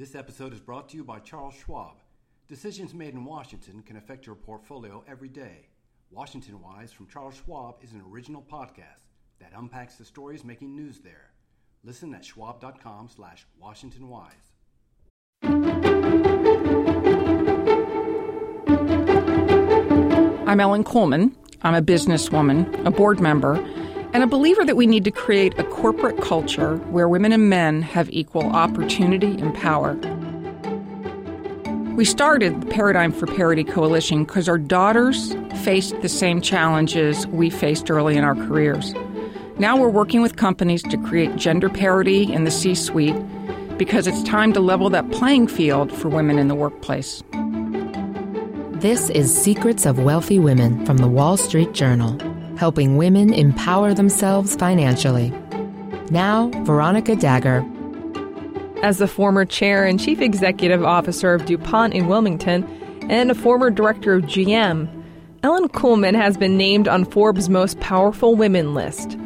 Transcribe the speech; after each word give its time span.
This 0.00 0.14
episode 0.14 0.54
is 0.54 0.60
brought 0.60 0.88
to 0.88 0.96
you 0.96 1.04
by 1.04 1.18
Charles 1.18 1.52
Schwab. 1.52 1.96
Decisions 2.48 2.94
made 2.94 3.12
in 3.12 3.22
Washington 3.22 3.82
can 3.82 3.98
affect 3.98 4.24
your 4.24 4.34
portfolio 4.34 5.04
every 5.06 5.28
day. 5.28 5.68
Washington 6.10 6.62
Wise 6.62 6.90
from 6.90 7.06
Charles 7.06 7.34
Schwab 7.44 7.74
is 7.82 7.92
an 7.92 8.02
original 8.10 8.42
podcast 8.50 9.10
that 9.40 9.52
unpacks 9.54 9.96
the 9.96 10.06
stories 10.06 10.42
making 10.42 10.74
news 10.74 11.00
there. 11.00 11.32
Listen 11.84 12.14
at 12.14 12.24
schwab.com 12.24 13.10
slash 13.14 13.46
washingtonwise. 13.62 14.30
I'm 20.48 20.60
Ellen 20.60 20.82
Kullman. 20.82 21.34
I'm 21.60 21.74
a 21.74 21.82
businesswoman, 21.82 22.86
a 22.86 22.90
board 22.90 23.20
member, 23.20 23.56
and 24.12 24.22
a 24.22 24.26
believer 24.26 24.64
that 24.64 24.76
we 24.76 24.86
need 24.86 25.04
to 25.04 25.10
create 25.10 25.58
a 25.58 25.64
corporate 25.64 26.20
culture 26.20 26.76
where 26.90 27.08
women 27.08 27.32
and 27.32 27.48
men 27.48 27.82
have 27.82 28.10
equal 28.10 28.44
opportunity 28.44 29.38
and 29.40 29.54
power. 29.54 29.94
We 31.94 32.04
started 32.04 32.60
the 32.60 32.66
Paradigm 32.66 33.12
for 33.12 33.26
Parity 33.26 33.62
Coalition 33.62 34.24
because 34.24 34.48
our 34.48 34.58
daughters 34.58 35.34
faced 35.62 36.00
the 36.00 36.08
same 36.08 36.40
challenges 36.40 37.26
we 37.26 37.50
faced 37.50 37.90
early 37.90 38.16
in 38.16 38.24
our 38.24 38.34
careers. 38.34 38.94
Now 39.58 39.76
we're 39.76 39.90
working 39.90 40.22
with 40.22 40.36
companies 40.36 40.82
to 40.84 40.96
create 40.96 41.36
gender 41.36 41.68
parity 41.68 42.32
in 42.32 42.44
the 42.44 42.50
C 42.50 42.74
suite 42.74 43.16
because 43.76 44.06
it's 44.06 44.22
time 44.22 44.52
to 44.54 44.60
level 44.60 44.88
that 44.90 45.10
playing 45.10 45.48
field 45.48 45.92
for 45.92 46.08
women 46.08 46.38
in 46.38 46.48
the 46.48 46.54
workplace. 46.54 47.22
This 48.80 49.10
is 49.10 49.34
Secrets 49.36 49.84
of 49.84 49.98
Wealthy 49.98 50.38
Women 50.38 50.86
from 50.86 50.96
the 50.96 51.08
Wall 51.08 51.36
Street 51.36 51.74
Journal, 51.74 52.16
helping 52.60 52.98
women 52.98 53.32
empower 53.32 53.94
themselves 53.94 54.54
financially. 54.54 55.32
Now, 56.10 56.50
Veronica 56.64 57.16
Dagher. 57.16 57.64
As 58.82 58.98
the 58.98 59.08
former 59.08 59.46
chair 59.46 59.86
and 59.86 59.98
chief 59.98 60.20
executive 60.20 60.84
officer 60.84 61.32
of 61.32 61.46
DuPont 61.46 61.94
in 61.94 62.06
Wilmington 62.06 62.64
and 63.08 63.30
a 63.30 63.34
former 63.34 63.70
director 63.70 64.12
of 64.12 64.24
GM, 64.24 64.88
Ellen 65.42 65.70
Kullman 65.70 66.14
has 66.14 66.36
been 66.36 66.58
named 66.58 66.86
on 66.86 67.06
Forbes' 67.06 67.48
most 67.48 67.80
powerful 67.80 68.34
women 68.34 68.74
list. 68.74 69.16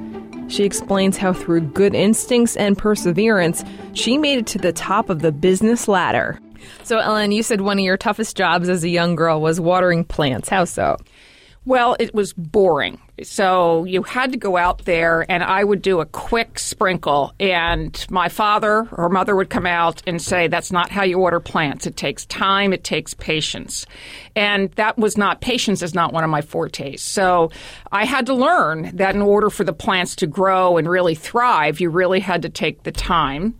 She 0.46 0.62
explains 0.62 1.16
how, 1.16 1.32
through 1.32 1.62
good 1.62 1.92
instincts 1.92 2.56
and 2.56 2.78
perseverance, 2.78 3.64
she 3.94 4.16
made 4.16 4.38
it 4.38 4.46
to 4.46 4.58
the 4.58 4.72
top 4.72 5.10
of 5.10 5.22
the 5.22 5.32
business 5.32 5.88
ladder. 5.88 6.38
So, 6.84 6.98
Ellen, 6.98 7.32
you 7.32 7.42
said 7.42 7.62
one 7.62 7.78
of 7.80 7.84
your 7.84 7.96
toughest 7.96 8.36
jobs 8.36 8.68
as 8.68 8.84
a 8.84 8.88
young 8.88 9.16
girl 9.16 9.40
was 9.40 9.58
watering 9.58 10.04
plants. 10.04 10.48
How 10.48 10.66
so? 10.66 10.98
Well, 11.64 11.96
it 11.98 12.14
was 12.14 12.32
boring. 12.32 13.00
So 13.22 13.84
you 13.84 14.02
had 14.02 14.32
to 14.32 14.38
go 14.38 14.56
out 14.56 14.84
there, 14.86 15.24
and 15.30 15.44
I 15.44 15.62
would 15.62 15.82
do 15.82 16.00
a 16.00 16.06
quick 16.06 16.58
sprinkle. 16.58 17.32
And 17.38 18.04
my 18.10 18.28
father 18.28 18.88
or 18.90 19.08
mother 19.08 19.36
would 19.36 19.50
come 19.50 19.66
out 19.66 20.02
and 20.06 20.20
say, 20.20 20.48
That's 20.48 20.72
not 20.72 20.90
how 20.90 21.04
you 21.04 21.18
water 21.18 21.38
plants. 21.38 21.86
It 21.86 21.96
takes 21.96 22.26
time, 22.26 22.72
it 22.72 22.82
takes 22.82 23.14
patience. 23.14 23.86
And 24.34 24.70
that 24.72 24.98
was 24.98 25.16
not, 25.16 25.40
patience 25.40 25.80
is 25.80 25.94
not 25.94 26.12
one 26.12 26.24
of 26.24 26.30
my 26.30 26.40
fortes. 26.40 27.02
So 27.02 27.52
I 27.92 28.04
had 28.04 28.26
to 28.26 28.34
learn 28.34 28.96
that 28.96 29.14
in 29.14 29.22
order 29.22 29.48
for 29.48 29.62
the 29.62 29.72
plants 29.72 30.16
to 30.16 30.26
grow 30.26 30.76
and 30.76 30.88
really 30.88 31.14
thrive, 31.14 31.80
you 31.80 31.90
really 31.90 32.20
had 32.20 32.42
to 32.42 32.48
take 32.48 32.82
the 32.82 32.92
time 32.92 33.54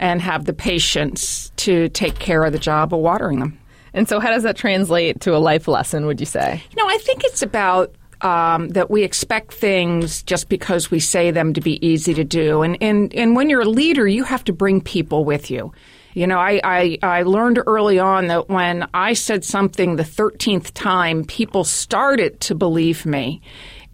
and 0.00 0.20
have 0.20 0.44
the 0.44 0.52
patience 0.52 1.52
to 1.56 1.88
take 1.90 2.18
care 2.18 2.44
of 2.44 2.52
the 2.52 2.58
job 2.58 2.92
of 2.92 3.00
watering 3.00 3.38
them. 3.38 3.58
And 3.94 4.08
so, 4.08 4.20
how 4.20 4.30
does 4.30 4.42
that 4.42 4.56
translate 4.56 5.20
to 5.22 5.34
a 5.34 5.38
life 5.38 5.66
lesson, 5.66 6.06
would 6.06 6.20
you 6.20 6.26
say? 6.26 6.62
You 6.70 6.82
know, 6.82 6.88
I 6.88 6.98
think 6.98 7.24
it's 7.24 7.42
about 7.42 7.94
um, 8.20 8.68
that 8.70 8.90
we 8.90 9.02
expect 9.04 9.52
things 9.54 10.22
just 10.22 10.48
because 10.48 10.90
we 10.90 11.00
say 11.00 11.30
them 11.30 11.52
to 11.54 11.60
be 11.60 11.84
easy 11.86 12.14
to 12.14 12.24
do. 12.24 12.62
And, 12.62 12.76
and, 12.82 13.14
and 13.14 13.36
when 13.36 13.50
you're 13.50 13.62
a 13.62 13.68
leader, 13.68 14.06
you 14.06 14.24
have 14.24 14.44
to 14.44 14.52
bring 14.52 14.80
people 14.80 15.24
with 15.24 15.50
you. 15.50 15.72
You 16.14 16.26
know, 16.26 16.38
I, 16.38 16.60
I, 16.64 16.98
I 17.02 17.22
learned 17.22 17.60
early 17.66 17.98
on 17.98 18.26
that 18.26 18.48
when 18.48 18.88
I 18.92 19.12
said 19.12 19.44
something 19.44 19.96
the 19.96 20.02
13th 20.02 20.72
time, 20.74 21.24
people 21.24 21.64
started 21.64 22.40
to 22.42 22.54
believe 22.54 23.06
me 23.06 23.40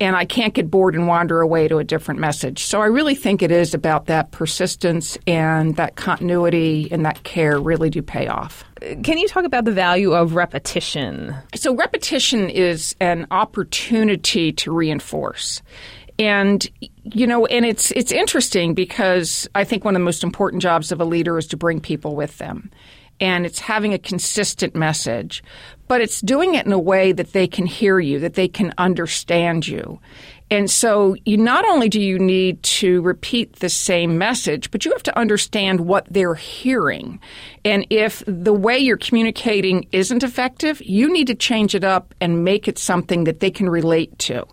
and 0.00 0.16
I 0.16 0.24
can't 0.24 0.54
get 0.54 0.70
bored 0.70 0.94
and 0.94 1.06
wander 1.06 1.40
away 1.40 1.68
to 1.68 1.78
a 1.78 1.84
different 1.84 2.20
message. 2.20 2.64
So 2.64 2.80
I 2.80 2.86
really 2.86 3.14
think 3.14 3.42
it 3.42 3.50
is 3.50 3.74
about 3.74 4.06
that 4.06 4.32
persistence 4.32 5.16
and 5.26 5.76
that 5.76 5.96
continuity 5.96 6.88
and 6.90 7.04
that 7.04 7.22
care 7.22 7.58
really 7.58 7.90
do 7.90 8.02
pay 8.02 8.26
off. 8.26 8.64
Can 9.02 9.18
you 9.18 9.28
talk 9.28 9.44
about 9.44 9.64
the 9.64 9.72
value 9.72 10.12
of 10.12 10.34
repetition? 10.34 11.34
So 11.54 11.74
repetition 11.74 12.50
is 12.50 12.94
an 13.00 13.26
opportunity 13.30 14.52
to 14.52 14.72
reinforce. 14.72 15.62
And 16.18 16.68
you 17.02 17.26
know, 17.26 17.46
and 17.46 17.64
it's 17.64 17.90
it's 17.92 18.12
interesting 18.12 18.74
because 18.74 19.48
I 19.54 19.64
think 19.64 19.84
one 19.84 19.96
of 19.96 20.00
the 20.00 20.04
most 20.04 20.22
important 20.22 20.62
jobs 20.62 20.92
of 20.92 21.00
a 21.00 21.04
leader 21.04 21.38
is 21.38 21.46
to 21.48 21.56
bring 21.56 21.80
people 21.80 22.14
with 22.14 22.38
them 22.38 22.70
and 23.20 23.46
it's 23.46 23.60
having 23.60 23.94
a 23.94 23.98
consistent 23.98 24.74
message, 24.74 25.42
but 25.86 26.00
it's 26.00 26.20
doing 26.20 26.54
it 26.54 26.66
in 26.66 26.72
a 26.72 26.78
way 26.78 27.12
that 27.12 27.32
they 27.32 27.46
can 27.46 27.66
hear 27.66 28.00
you, 28.00 28.18
that 28.18 28.34
they 28.34 28.48
can 28.48 28.74
understand 28.78 29.66
you. 29.66 30.00
And 30.54 30.70
so 30.70 31.16
you 31.24 31.36
not 31.36 31.64
only 31.64 31.88
do 31.88 32.00
you 32.00 32.16
need 32.16 32.62
to 32.62 33.02
repeat 33.02 33.56
the 33.56 33.68
same 33.68 34.18
message, 34.18 34.70
but 34.70 34.84
you 34.84 34.92
have 34.92 35.02
to 35.02 35.18
understand 35.18 35.80
what 35.80 36.06
they're 36.08 36.36
hearing. 36.36 37.18
And 37.64 37.84
if 37.90 38.22
the 38.28 38.52
way 38.52 38.78
you're 38.78 38.96
communicating 38.96 39.88
isn't 39.90 40.22
effective, 40.22 40.80
you 40.80 41.12
need 41.12 41.26
to 41.26 41.34
change 41.34 41.74
it 41.74 41.82
up 41.82 42.14
and 42.20 42.44
make 42.44 42.68
it 42.68 42.78
something 42.78 43.24
that 43.24 43.40
they 43.40 43.50
can 43.50 43.68
relate 43.68 44.16
to. 44.20 44.46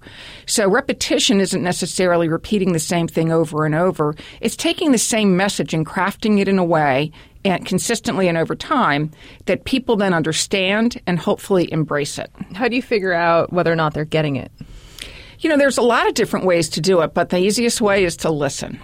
So 0.47 0.67
repetition 0.67 1.39
isn't 1.39 1.61
necessarily 1.61 2.27
repeating 2.27 2.73
the 2.73 2.79
same 2.79 3.07
thing 3.07 3.31
over 3.31 3.63
and 3.63 3.75
over. 3.75 4.15
It's 4.39 4.55
taking 4.55 4.93
the 4.93 4.97
same 4.97 5.37
message 5.37 5.71
and 5.71 5.85
crafting 5.85 6.39
it 6.39 6.47
in 6.47 6.57
a 6.57 6.65
way 6.65 7.11
and 7.45 7.63
consistently 7.63 8.27
and 8.27 8.39
over 8.39 8.55
time 8.55 9.11
that 9.45 9.65
people 9.65 9.97
then 9.97 10.15
understand 10.15 10.99
and 11.05 11.19
hopefully 11.19 11.71
embrace 11.71 12.17
it. 12.17 12.31
How 12.55 12.67
do 12.67 12.75
you 12.75 12.81
figure 12.81 13.13
out 13.13 13.53
whether 13.53 13.71
or 13.71 13.75
not 13.75 13.93
they're 13.93 14.03
getting 14.03 14.35
it? 14.35 14.51
You 15.41 15.49
know, 15.49 15.57
there's 15.57 15.79
a 15.79 15.81
lot 15.81 16.07
of 16.07 16.13
different 16.13 16.45
ways 16.45 16.69
to 16.69 16.81
do 16.81 17.01
it, 17.01 17.15
but 17.15 17.29
the 17.29 17.39
easiest 17.39 17.81
way 17.81 18.03
is 18.03 18.15
to 18.17 18.29
listen. 18.29 18.79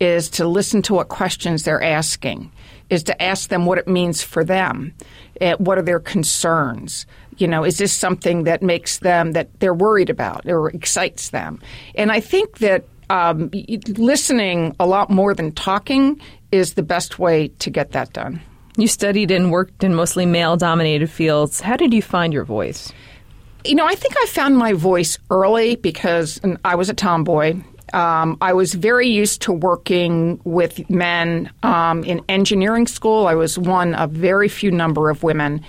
Is 0.00 0.28
to 0.30 0.46
listen 0.46 0.82
to 0.82 0.94
what 0.94 1.08
questions 1.08 1.64
they're 1.64 1.82
asking, 1.82 2.52
is 2.88 3.02
to 3.04 3.22
ask 3.22 3.48
them 3.48 3.66
what 3.66 3.78
it 3.78 3.88
means 3.88 4.22
for 4.22 4.44
them, 4.44 4.94
eh, 5.40 5.54
what 5.54 5.78
are 5.78 5.82
their 5.82 5.98
concerns. 5.98 7.06
You 7.38 7.48
know, 7.48 7.64
is 7.64 7.78
this 7.78 7.92
something 7.92 8.44
that 8.44 8.62
makes 8.62 8.98
them 8.98 9.32
that 9.32 9.48
they're 9.60 9.74
worried 9.74 10.10
about 10.10 10.46
or 10.46 10.68
excites 10.70 11.30
them? 11.30 11.60
And 11.94 12.12
I 12.12 12.20
think 12.20 12.58
that 12.58 12.84
um, 13.10 13.50
listening 13.96 14.76
a 14.78 14.86
lot 14.86 15.10
more 15.10 15.34
than 15.34 15.52
talking 15.52 16.20
is 16.52 16.74
the 16.74 16.82
best 16.82 17.18
way 17.18 17.48
to 17.48 17.70
get 17.70 17.92
that 17.92 18.12
done. 18.12 18.40
You 18.76 18.86
studied 18.86 19.30
and 19.30 19.50
worked 19.50 19.82
in 19.82 19.94
mostly 19.94 20.26
male 20.26 20.56
dominated 20.56 21.10
fields. 21.10 21.60
How 21.60 21.76
did 21.76 21.92
you 21.92 22.02
find 22.02 22.32
your 22.32 22.44
voice? 22.44 22.92
You 23.64 23.74
know, 23.74 23.86
I 23.86 23.94
think 23.94 24.14
I 24.16 24.26
found 24.26 24.56
my 24.56 24.72
voice 24.72 25.18
early 25.30 25.76
because 25.76 26.40
I 26.64 26.74
was 26.74 26.88
a 26.88 26.94
tomboy. 26.94 27.56
Um, 27.92 28.36
I 28.40 28.52
was 28.52 28.74
very 28.74 29.08
used 29.08 29.42
to 29.42 29.52
working 29.52 30.40
with 30.44 30.88
men 30.90 31.50
um, 31.62 32.04
in 32.04 32.22
engineering 32.28 32.86
school. 32.86 33.26
I 33.26 33.34
was 33.34 33.58
one 33.58 33.94
of 33.94 34.10
very 34.10 34.48
few 34.48 34.70
number 34.70 35.10
of 35.10 35.22
women. 35.22 35.64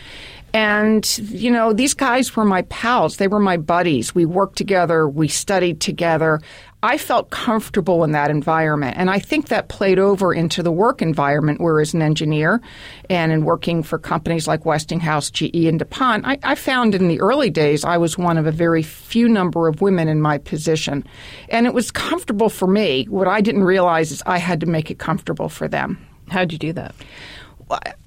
And, 0.53 1.17
you 1.19 1.51
know, 1.51 1.73
these 1.73 1.93
guys 1.93 2.35
were 2.35 2.45
my 2.45 2.63
pals. 2.63 3.17
They 3.17 3.27
were 3.27 3.39
my 3.39 3.57
buddies. 3.57 4.15
We 4.15 4.25
worked 4.25 4.57
together. 4.57 5.07
We 5.07 5.27
studied 5.27 5.79
together. 5.79 6.41
I 6.81 6.97
felt 6.97 7.29
comfortable 7.29 8.05
in 8.05 8.13
that 8.13 8.31
environment. 8.31 8.95
And 8.97 9.09
I 9.09 9.19
think 9.19 9.49
that 9.49 9.67
played 9.67 9.99
over 9.99 10.33
into 10.33 10.63
the 10.63 10.71
work 10.71 11.01
environment 11.01 11.59
where 11.59 11.81
as 11.81 11.93
an 11.93 12.01
engineer 12.01 12.61
and 13.09 13.33
in 13.33 13.43
working 13.43 13.83
for 13.83 13.99
companies 13.99 14.47
like 14.47 14.65
Westinghouse, 14.65 15.29
GE, 15.29 15.65
and 15.65 15.77
DuPont, 15.77 16.25
I, 16.25 16.39
I 16.43 16.55
found 16.55 16.95
in 16.95 17.09
the 17.09 17.19
early 17.19 17.49
days 17.49 17.83
I 17.83 17.97
was 17.97 18.17
one 18.17 18.37
of 18.37 18.45
a 18.45 18.51
very 18.51 18.81
few 18.81 19.27
number 19.27 19.67
of 19.67 19.81
women 19.81 20.07
in 20.07 20.21
my 20.21 20.37
position. 20.37 21.05
And 21.49 21.65
it 21.65 21.73
was 21.73 21.91
comfortable 21.91 22.49
for 22.49 22.67
me. 22.67 23.05
What 23.09 23.27
I 23.27 23.41
didn't 23.41 23.63
realize 23.65 24.11
is 24.11 24.23
I 24.25 24.37
had 24.37 24.61
to 24.61 24.65
make 24.65 24.89
it 24.89 24.99
comfortable 24.99 25.49
for 25.49 25.67
them. 25.67 26.05
How'd 26.29 26.53
you 26.53 26.59
do 26.59 26.73
that? 26.73 26.95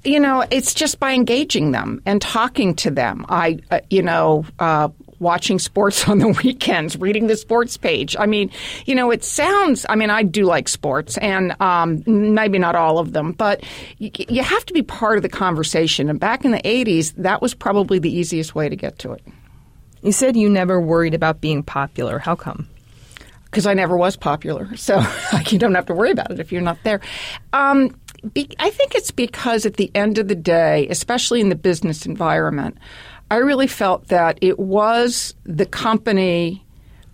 you 0.05 0.19
know, 0.19 0.45
it's 0.51 0.75
just 0.75 0.99
by 0.99 1.13
engaging 1.13 1.71
them 1.71 2.03
and 2.05 2.21
talking 2.21 2.75
to 2.75 2.91
them. 2.91 3.25
I, 3.29 3.59
uh, 3.71 3.81
you 3.91 4.03
know, 4.03 4.45
uh, 4.59 4.89
watching 5.23 5.59
sports 5.59 6.09
on 6.09 6.19
the 6.19 6.29
weekends, 6.45 6.99
reading 6.99 7.29
the 7.29 7.37
sports 7.37 7.77
page. 7.77 8.15
I 8.19 8.27
mean, 8.27 8.51
you 8.85 8.95
know, 8.95 9.11
it 9.11 9.25
sounds, 9.25 9.87
I 9.89 9.95
mean, 9.95 10.11
I 10.11 10.23
do 10.23 10.45
like 10.45 10.69
sports 10.69 11.17
and 11.19 11.59
um, 11.61 12.03
maybe 12.07 12.59
not 12.59 12.75
all 12.75 12.99
of 12.99 13.13
them, 13.13 13.33
but 13.33 13.65
you, 13.99 14.11
you 14.29 14.43
have 14.43 14.67
to 14.67 14.75
be 14.75 14.83
part 14.83 15.17
of 15.17 15.23
the 15.23 15.29
conversation. 15.29 16.11
And 16.11 16.21
back 16.21 16.45
in 16.45 16.51
the 16.51 16.63
80s, 16.63 17.15
that 17.17 17.41
was 17.41 17.55
probably 17.55 17.99
the 17.99 18.15
easiest 18.15 18.55
way 18.55 18.69
to 18.69 18.77
get 18.77 18.99
to 19.01 19.13
it. 19.13 19.23
You 20.03 20.13
said 20.13 20.37
you 20.37 20.51
never 20.51 20.81
worried 20.81 21.15
about 21.15 21.41
being 21.41 21.63
popular. 21.63 22.19
How 22.19 22.35
come? 22.35 22.69
Because 23.45 23.67
I 23.67 23.75
never 23.75 23.97
was 23.97 24.17
popular. 24.17 24.69
So 24.77 25.01
you 25.49 25.59
don't 25.59 25.75
have 25.75 25.87
to 25.87 25.95
worry 25.95 26.11
about 26.11 26.33
it 26.33 26.41
if 26.41 26.51
you're 26.51 26.61
not 26.61 26.79
there. 26.83 27.01
Um, 27.53 27.95
be, 28.35 28.49
I 28.59 28.71
think 28.71 28.95
it's 28.95 29.11
because 29.11 29.67
at 29.67 29.75
the 29.75 29.91
end 29.95 30.19
of 30.19 30.29
the 30.29 30.35
day, 30.35 30.87
especially 30.89 31.41
in 31.41 31.49
the 31.49 31.57
business 31.57 32.07
environment, 32.07 32.79
I 33.33 33.37
really 33.37 33.67
felt 33.67 34.09
that 34.09 34.39
it 34.43 34.59
was 34.59 35.35
the 35.45 35.65
company. 35.65 36.63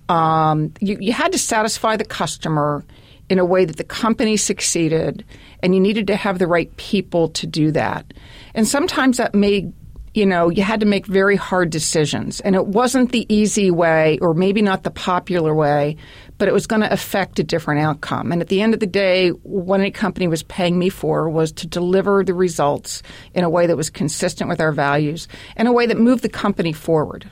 Um, 0.09 0.75
you, 0.81 0.99
you 1.01 1.13
had 1.13 1.31
to 1.31 1.39
satisfy 1.39 1.97
the 1.97 2.05
customer, 2.05 2.85
in 3.29 3.39
a 3.39 3.45
way 3.45 3.65
that 3.65 3.77
the 3.77 3.85
company 3.85 4.37
succeeded, 4.37 5.25
and 5.63 5.77
you 5.77 5.81
needed 5.81 6.09
to 6.09 6.17
have 6.17 6.41
the 6.41 6.49
right 6.49 6.75
people 6.77 7.29
to 7.29 7.47
do 7.47 7.71
that. 7.71 8.13
And 8.55 8.67
sometimes 8.67 9.19
that 9.19 9.33
made 9.33 9.73
you 10.15 10.27
know, 10.27 10.49
you 10.49 10.65
had 10.65 10.81
to 10.81 10.87
make 10.87 11.07
very 11.07 11.37
hard 11.37 11.71
decisions. 11.71 12.41
And 12.41 12.57
it 12.57 12.67
wasn't 12.67 13.13
the 13.13 13.33
easy 13.33 13.71
way, 13.71 14.19
or 14.21 14.35
maybe 14.35 14.63
not 14.63 14.83
the 14.83 14.91
popular 14.91 15.55
way, 15.55 15.97
but 16.39 16.49
it 16.49 16.55
was 16.55 16.67
going 16.67 16.83
to 16.83 16.93
affect 16.93 17.39
a 17.39 17.45
different 17.45 17.81
outcome. 17.81 18.33
And 18.33 18.41
at 18.41 18.49
the 18.49 18.63
end 18.63 18.75
of 18.75 18.81
the 18.81 18.87
day, 18.87 19.31
what 19.31 19.81
any 19.81 19.91
company 19.91 20.29
was 20.29 20.43
paying 20.45 20.79
me 20.79 20.89
for 20.89 21.29
was 21.29 21.53
to 21.53 21.67
deliver 21.67 22.25
the 22.25 22.35
results 22.35 23.03
in 23.35 23.45
a 23.45 23.51
way 23.51 23.67
that 23.67 23.77
was 23.77 23.91
consistent 23.91 24.49
with 24.49 24.61
our 24.61 24.73
values, 24.73 25.29
in 25.57 25.67
a 25.67 25.73
way 25.73 25.87
that 25.87 25.99
moved 25.99 26.23
the 26.23 26.29
company 26.29 26.73
forward. 26.73 27.29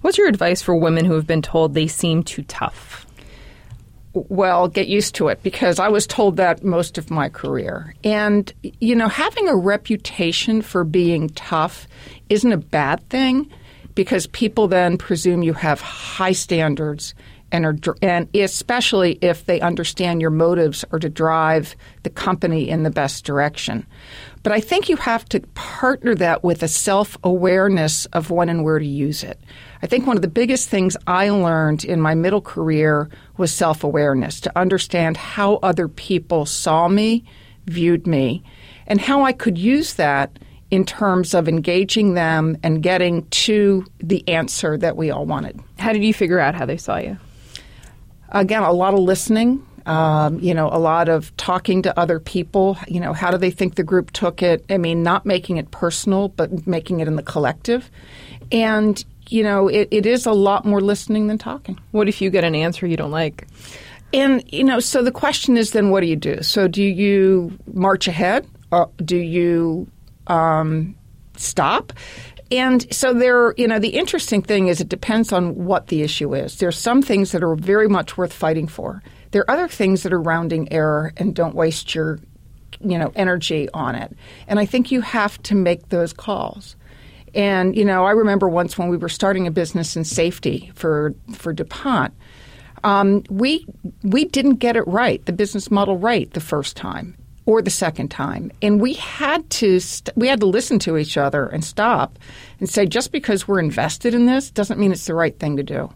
What's 0.00 0.18
your 0.18 0.28
advice 0.28 0.62
for 0.62 0.76
women 0.76 1.04
who 1.04 1.14
have 1.14 1.26
been 1.26 1.42
told 1.42 1.74
they 1.74 1.88
seem 1.88 2.22
too 2.22 2.42
tough? 2.44 3.04
well, 4.28 4.68
get 4.68 4.88
used 4.88 5.14
to 5.16 5.28
it 5.28 5.42
because 5.42 5.78
I 5.78 5.88
was 5.88 6.06
told 6.06 6.36
that 6.36 6.64
most 6.64 6.98
of 6.98 7.10
my 7.10 7.28
career. 7.28 7.94
And, 8.02 8.52
you 8.62 8.96
know, 8.96 9.08
having 9.08 9.48
a 9.48 9.56
reputation 9.56 10.62
for 10.62 10.84
being 10.84 11.28
tough 11.30 11.86
isn't 12.28 12.52
a 12.52 12.56
bad 12.56 13.06
thing 13.10 13.50
because 13.94 14.26
people 14.28 14.68
then 14.68 14.96
presume 14.98 15.42
you 15.42 15.52
have 15.54 15.80
high 15.80 16.32
standards 16.32 17.14
and 17.50 17.64
are, 17.64 17.96
and 18.02 18.34
especially 18.34 19.18
if 19.22 19.46
they 19.46 19.60
understand 19.60 20.20
your 20.20 20.30
motives 20.30 20.84
are 20.92 20.98
to 20.98 21.08
drive 21.08 21.74
the 22.02 22.10
company 22.10 22.68
in 22.68 22.82
the 22.82 22.90
best 22.90 23.24
direction. 23.24 23.86
But 24.42 24.52
I 24.52 24.60
think 24.60 24.88
you 24.88 24.96
have 24.96 25.24
to 25.30 25.40
partner 25.54 26.14
that 26.16 26.44
with 26.44 26.62
a 26.62 26.68
self 26.68 27.16
awareness 27.24 28.06
of 28.06 28.30
when 28.30 28.48
and 28.48 28.64
where 28.64 28.78
to 28.78 28.86
use 28.86 29.22
it. 29.22 29.40
I 29.82 29.86
think 29.86 30.06
one 30.06 30.16
of 30.16 30.22
the 30.22 30.28
biggest 30.28 30.68
things 30.68 30.96
I 31.06 31.30
learned 31.30 31.84
in 31.84 32.00
my 32.00 32.14
middle 32.14 32.40
career 32.40 33.08
was 33.36 33.52
self 33.52 33.84
awareness 33.84 34.40
to 34.40 34.58
understand 34.58 35.16
how 35.16 35.56
other 35.56 35.88
people 35.88 36.46
saw 36.46 36.88
me, 36.88 37.24
viewed 37.66 38.06
me, 38.06 38.42
and 38.86 39.00
how 39.00 39.22
I 39.24 39.32
could 39.32 39.58
use 39.58 39.94
that 39.94 40.38
in 40.70 40.84
terms 40.84 41.32
of 41.32 41.48
engaging 41.48 42.14
them 42.14 42.58
and 42.62 42.82
getting 42.82 43.26
to 43.28 43.86
the 44.00 44.26
answer 44.28 44.76
that 44.76 44.96
we 44.96 45.10
all 45.10 45.24
wanted. 45.24 45.58
How 45.78 45.92
did 45.92 46.04
you 46.04 46.12
figure 46.12 46.38
out 46.38 46.54
how 46.54 46.66
they 46.66 46.76
saw 46.76 46.98
you? 46.98 47.16
Again, 48.30 48.62
a 48.62 48.72
lot 48.72 48.94
of 48.94 49.00
listening. 49.00 49.64
Um, 49.86 50.38
you 50.40 50.52
know, 50.52 50.68
a 50.70 50.78
lot 50.78 51.08
of 51.08 51.34
talking 51.38 51.82
to 51.82 51.98
other 51.98 52.20
people. 52.20 52.76
You 52.86 53.00
know, 53.00 53.14
how 53.14 53.30
do 53.30 53.38
they 53.38 53.50
think 53.50 53.76
the 53.76 53.82
group 53.82 54.10
took 54.10 54.42
it? 54.42 54.64
I 54.68 54.76
mean, 54.76 55.02
not 55.02 55.24
making 55.24 55.56
it 55.56 55.70
personal, 55.70 56.28
but 56.28 56.66
making 56.66 57.00
it 57.00 57.08
in 57.08 57.16
the 57.16 57.22
collective. 57.22 57.90
And 58.52 59.02
you 59.28 59.42
know, 59.42 59.68
it, 59.68 59.88
it 59.90 60.06
is 60.06 60.26
a 60.26 60.32
lot 60.32 60.64
more 60.64 60.80
listening 60.80 61.26
than 61.26 61.38
talking. 61.38 61.78
What 61.90 62.08
if 62.08 62.20
you 62.20 62.30
get 62.30 62.44
an 62.44 62.54
answer 62.54 62.86
you 62.86 62.96
don't 62.96 63.10
like? 63.10 63.46
And, 64.12 64.42
you 64.50 64.64
know, 64.64 64.80
so 64.80 65.02
the 65.02 65.12
question 65.12 65.56
is 65.56 65.72
then 65.72 65.90
what 65.90 66.00
do 66.00 66.06
you 66.06 66.16
do? 66.16 66.42
So 66.42 66.66
do 66.66 66.82
you 66.82 67.58
march 67.72 68.08
ahead? 68.08 68.46
Or 68.70 68.90
do 69.04 69.16
you 69.16 69.86
um, 70.26 70.94
stop? 71.36 71.92
And 72.50 72.92
so 72.94 73.12
there, 73.12 73.54
you 73.56 73.68
know, 73.68 73.78
the 73.78 73.90
interesting 73.90 74.42
thing 74.42 74.68
is 74.68 74.80
it 74.80 74.88
depends 74.88 75.32
on 75.32 75.54
what 75.66 75.88
the 75.88 76.02
issue 76.02 76.34
is. 76.34 76.58
There 76.58 76.68
are 76.68 76.72
some 76.72 77.02
things 77.02 77.32
that 77.32 77.42
are 77.42 77.54
very 77.54 77.88
much 77.88 78.16
worth 78.16 78.32
fighting 78.32 78.66
for. 78.68 79.02
There 79.32 79.42
are 79.42 79.50
other 79.50 79.68
things 79.68 80.02
that 80.02 80.12
are 80.12 80.20
rounding 80.20 80.72
error 80.72 81.12
and 81.18 81.34
don't 81.34 81.54
waste 81.54 81.94
your, 81.94 82.18
you 82.80 82.96
know, 82.96 83.12
energy 83.14 83.68
on 83.74 83.94
it. 83.94 84.16
And 84.46 84.58
I 84.58 84.64
think 84.64 84.90
you 84.90 85.02
have 85.02 85.40
to 85.42 85.54
make 85.54 85.90
those 85.90 86.14
calls. 86.14 86.74
And 87.34 87.76
you 87.76 87.84
know, 87.84 88.06
I 88.06 88.12
remember 88.12 88.48
once 88.48 88.78
when 88.78 88.88
we 88.88 88.96
were 88.96 89.10
starting 89.10 89.46
a 89.46 89.50
business 89.50 89.96
in 89.96 90.04
safety 90.04 90.72
for 90.74 91.14
for 91.34 91.52
DuPont, 91.52 92.14
um, 92.84 93.22
we 93.28 93.66
we 94.02 94.24
didn't 94.24 94.54
get 94.54 94.76
it 94.76 94.86
right, 94.86 95.24
the 95.26 95.34
business 95.34 95.70
model 95.70 95.98
right 95.98 96.30
the 96.32 96.40
first 96.40 96.74
time 96.74 97.17
or 97.48 97.62
the 97.62 97.70
second 97.70 98.10
time, 98.10 98.52
and 98.60 98.78
we 98.78 98.92
had 98.92 99.48
to 99.48 99.80
st- 99.80 100.14
we 100.18 100.28
had 100.28 100.38
to 100.38 100.44
listen 100.44 100.78
to 100.78 100.98
each 100.98 101.16
other 101.16 101.46
and 101.46 101.64
stop 101.64 102.18
and 102.60 102.68
say 102.68 102.84
just 102.84 103.10
because 103.10 103.48
we're 103.48 103.58
invested 103.58 104.12
in 104.12 104.26
this 104.26 104.50
doesn't 104.50 104.78
mean 104.78 104.92
it's 104.92 105.06
the 105.06 105.14
right 105.14 105.38
thing 105.38 105.56
to 105.56 105.62
do, 105.62 105.90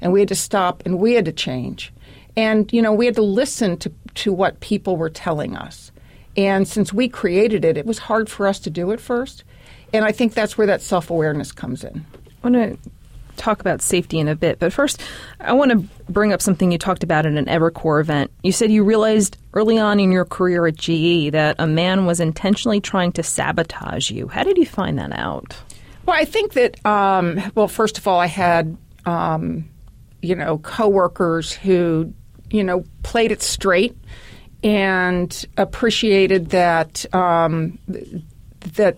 and 0.00 0.12
we 0.12 0.18
had 0.18 0.28
to 0.28 0.34
stop 0.34 0.82
and 0.84 0.98
we 0.98 1.12
had 1.12 1.24
to 1.24 1.32
change, 1.32 1.92
and 2.36 2.72
you 2.72 2.82
know 2.82 2.92
we 2.92 3.06
had 3.06 3.14
to 3.14 3.22
listen 3.22 3.76
to 3.76 3.92
to 4.14 4.32
what 4.32 4.58
people 4.58 4.96
were 4.96 5.08
telling 5.08 5.56
us. 5.56 5.92
And 6.36 6.66
since 6.66 6.92
we 6.92 7.08
created 7.08 7.64
it, 7.64 7.76
it 7.76 7.86
was 7.86 7.98
hard 7.98 8.28
for 8.28 8.48
us 8.48 8.58
to 8.60 8.70
do 8.70 8.90
it 8.90 9.00
first. 9.00 9.44
And 9.92 10.04
I 10.04 10.10
think 10.10 10.34
that's 10.34 10.58
where 10.58 10.66
that 10.66 10.82
self 10.82 11.08
awareness 11.08 11.52
comes 11.52 11.84
in. 11.84 12.04
I 12.42 12.48
want 12.48 12.54
to 12.56 12.90
talk 13.36 13.60
about 13.60 13.82
safety 13.82 14.18
in 14.18 14.28
a 14.28 14.34
bit, 14.34 14.58
but 14.58 14.72
first, 14.72 15.00
I 15.40 15.52
want 15.52 15.72
to 15.72 16.12
bring 16.12 16.32
up 16.32 16.42
something 16.42 16.72
you 16.72 16.78
talked 16.78 17.02
about 17.02 17.26
at 17.26 17.34
an 17.34 17.46
Evercore 17.46 18.00
event. 18.00 18.30
You 18.42 18.52
said 18.52 18.70
you 18.70 18.84
realized 18.84 19.36
early 19.54 19.78
on 19.78 20.00
in 20.00 20.12
your 20.12 20.24
career 20.24 20.66
at 20.66 20.76
GE 20.76 21.32
that 21.32 21.56
a 21.58 21.66
man 21.66 22.06
was 22.06 22.20
intentionally 22.20 22.80
trying 22.80 23.12
to 23.12 23.22
sabotage 23.22 24.10
you. 24.10 24.28
How 24.28 24.42
did 24.42 24.58
you 24.58 24.66
find 24.66 24.98
that 24.98 25.12
out? 25.12 25.56
Well, 26.04 26.16
I 26.16 26.24
think 26.24 26.52
that, 26.52 26.84
um, 26.86 27.40
well, 27.54 27.68
first 27.68 27.98
of 27.98 28.06
all, 28.06 28.20
I 28.20 28.26
had, 28.26 28.76
um, 29.04 29.68
you 30.22 30.34
know, 30.34 30.58
coworkers 30.58 31.52
who, 31.52 32.12
you 32.50 32.62
know, 32.62 32.84
played 33.02 33.32
it 33.32 33.42
straight 33.42 33.96
and 34.62 35.46
appreciated 35.56 36.50
that 36.50 37.12
um, 37.14 37.78
that 38.74 38.96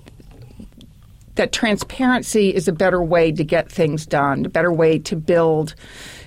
that 1.38 1.52
transparency 1.52 2.54
is 2.54 2.68
a 2.68 2.72
better 2.72 3.02
way 3.02 3.32
to 3.32 3.42
get 3.42 3.70
things 3.70 4.04
done, 4.04 4.44
a 4.44 4.48
better 4.48 4.72
way 4.72 4.98
to 4.98 5.16
build, 5.16 5.74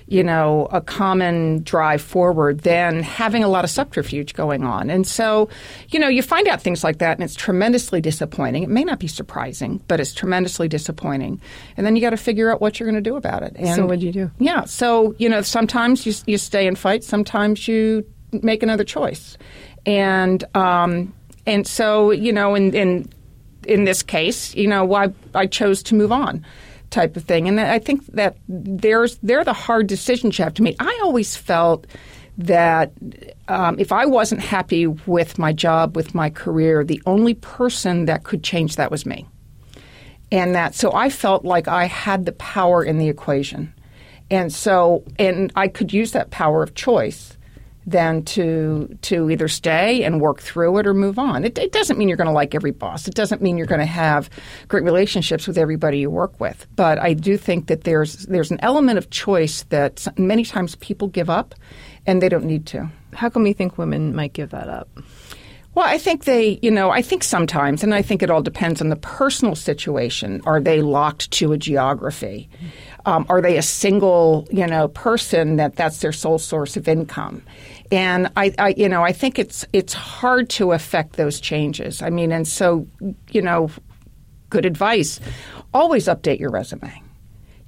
you 0.06 0.24
know, 0.24 0.68
a 0.72 0.80
common 0.80 1.62
drive 1.62 2.02
forward 2.02 2.62
than 2.62 3.02
having 3.02 3.44
a 3.44 3.48
lot 3.48 3.62
of 3.62 3.70
subterfuge 3.70 4.34
going 4.34 4.64
on. 4.64 4.90
And 4.90 5.06
so, 5.06 5.48
you 5.90 5.98
know, 5.98 6.08
you 6.08 6.22
find 6.22 6.48
out 6.48 6.60
things 6.60 6.82
like 6.82 6.98
that 6.98 7.18
and 7.18 7.24
it's 7.24 7.34
tremendously 7.34 8.00
disappointing. 8.00 8.62
It 8.62 8.70
may 8.70 8.84
not 8.84 8.98
be 8.98 9.06
surprising, 9.06 9.82
but 9.86 10.00
it's 10.00 10.14
tremendously 10.14 10.66
disappointing. 10.66 11.40
And 11.76 11.86
then 11.86 11.94
you 11.94 12.02
got 12.02 12.10
to 12.10 12.16
figure 12.16 12.50
out 12.50 12.60
what 12.60 12.80
you're 12.80 12.90
going 12.90 13.02
to 13.02 13.08
do 13.10 13.16
about 13.16 13.42
it. 13.42 13.54
And 13.56 13.76
so 13.76 13.86
what 13.86 14.00
do 14.00 14.06
you 14.06 14.12
do? 14.12 14.30
Yeah. 14.38 14.64
So, 14.64 15.14
you 15.18 15.28
know, 15.28 15.42
sometimes 15.42 16.06
you, 16.06 16.14
you 16.26 16.38
stay 16.38 16.66
and 16.66 16.78
fight, 16.78 17.04
sometimes 17.04 17.68
you 17.68 18.04
make 18.32 18.62
another 18.62 18.84
choice. 18.84 19.36
And, 19.84 20.42
um, 20.56 21.12
and 21.46 21.66
so, 21.66 22.12
you 22.12 22.32
know, 22.32 22.54
and, 22.54 22.74
in 22.74 23.08
in 23.66 23.84
this 23.84 24.02
case, 24.02 24.54
you 24.54 24.66
know, 24.66 24.84
why 24.84 25.12
I 25.34 25.46
chose 25.46 25.82
to 25.84 25.94
move 25.94 26.12
on 26.12 26.44
type 26.90 27.16
of 27.16 27.24
thing. 27.24 27.48
And 27.48 27.58
I 27.58 27.78
think 27.78 28.06
that 28.08 28.36
there's 28.48 29.16
they're 29.22 29.44
the 29.44 29.52
hard 29.52 29.86
decisions 29.86 30.38
you 30.38 30.44
have 30.44 30.54
to 30.54 30.62
make. 30.62 30.76
I 30.78 31.00
always 31.02 31.36
felt 31.36 31.86
that 32.38 32.92
um, 33.48 33.78
if 33.78 33.92
I 33.92 34.06
wasn't 34.06 34.40
happy 34.40 34.86
with 34.86 35.38
my 35.38 35.52
job, 35.52 35.96
with 35.96 36.14
my 36.14 36.30
career, 36.30 36.84
the 36.84 37.02
only 37.06 37.34
person 37.34 38.06
that 38.06 38.24
could 38.24 38.42
change 38.42 38.76
that 38.76 38.90
was 38.90 39.04
me. 39.04 39.26
And 40.30 40.54
that 40.54 40.74
so 40.74 40.92
I 40.92 41.10
felt 41.10 41.44
like 41.44 41.68
I 41.68 41.86
had 41.86 42.24
the 42.24 42.32
power 42.32 42.84
in 42.84 42.98
the 42.98 43.08
equation. 43.08 43.72
And 44.30 44.52
so 44.52 45.04
and 45.18 45.52
I 45.56 45.68
could 45.68 45.92
use 45.92 46.12
that 46.12 46.30
power 46.30 46.62
of 46.62 46.74
choice 46.74 47.36
than 47.86 48.24
to 48.24 48.96
to 49.02 49.30
either 49.30 49.48
stay 49.48 50.04
and 50.04 50.20
work 50.20 50.40
through 50.40 50.78
it 50.78 50.86
or 50.86 50.94
move 50.94 51.18
on. 51.18 51.44
It, 51.44 51.58
it 51.58 51.72
doesn't 51.72 51.98
mean 51.98 52.08
you're 52.08 52.16
going 52.16 52.28
to 52.28 52.32
like 52.32 52.54
every 52.54 52.70
boss. 52.70 53.08
It 53.08 53.14
doesn't 53.14 53.42
mean 53.42 53.56
you're 53.56 53.66
going 53.66 53.80
to 53.80 53.86
have 53.86 54.30
great 54.68 54.84
relationships 54.84 55.46
with 55.46 55.58
everybody 55.58 55.98
you 55.98 56.10
work 56.10 56.38
with. 56.40 56.66
But 56.76 56.98
I 56.98 57.14
do 57.14 57.36
think 57.36 57.66
that 57.66 57.84
there's 57.84 58.26
there's 58.26 58.50
an 58.50 58.60
element 58.62 58.98
of 58.98 59.10
choice 59.10 59.64
that 59.64 60.06
many 60.18 60.44
times 60.44 60.76
people 60.76 61.08
give 61.08 61.30
up, 61.30 61.54
and 62.06 62.22
they 62.22 62.28
don't 62.28 62.44
need 62.44 62.66
to. 62.66 62.88
How 63.14 63.28
come 63.28 63.46
you 63.46 63.54
think 63.54 63.78
women 63.78 64.14
might 64.14 64.32
give 64.32 64.50
that 64.50 64.68
up? 64.68 64.88
Well, 65.74 65.86
I 65.86 65.96
think 65.96 66.24
they, 66.24 66.58
you 66.60 66.70
know, 66.70 66.90
I 66.90 67.00
think 67.00 67.24
sometimes, 67.24 67.82
and 67.82 67.94
I 67.94 68.02
think 68.02 68.22
it 68.22 68.30
all 68.30 68.42
depends 68.42 68.82
on 68.82 68.90
the 68.90 68.96
personal 68.96 69.54
situation. 69.54 70.42
Are 70.44 70.60
they 70.60 70.82
locked 70.82 71.30
to 71.32 71.52
a 71.52 71.56
geography? 71.56 72.50
Um, 73.04 73.26
are 73.28 73.40
they 73.40 73.56
a 73.56 73.62
single, 73.62 74.46
you 74.50 74.66
know, 74.66 74.88
person 74.88 75.56
that 75.56 75.76
that's 75.76 75.98
their 75.98 76.12
sole 76.12 76.38
source 76.38 76.76
of 76.76 76.86
income? 76.86 77.42
And 77.90 78.30
I, 78.36 78.54
I, 78.58 78.68
you 78.76 78.88
know, 78.88 79.02
I 79.02 79.12
think 79.12 79.38
it's 79.38 79.66
it's 79.72 79.92
hard 79.92 80.48
to 80.50 80.72
affect 80.72 81.16
those 81.16 81.40
changes. 81.40 82.00
I 82.00 82.10
mean, 82.10 82.32
and 82.32 82.48
so, 82.48 82.86
you 83.30 83.42
know, 83.42 83.70
good 84.50 84.64
advice: 84.64 85.20
always 85.74 86.06
update 86.06 86.38
your 86.38 86.50
resume. 86.50 87.02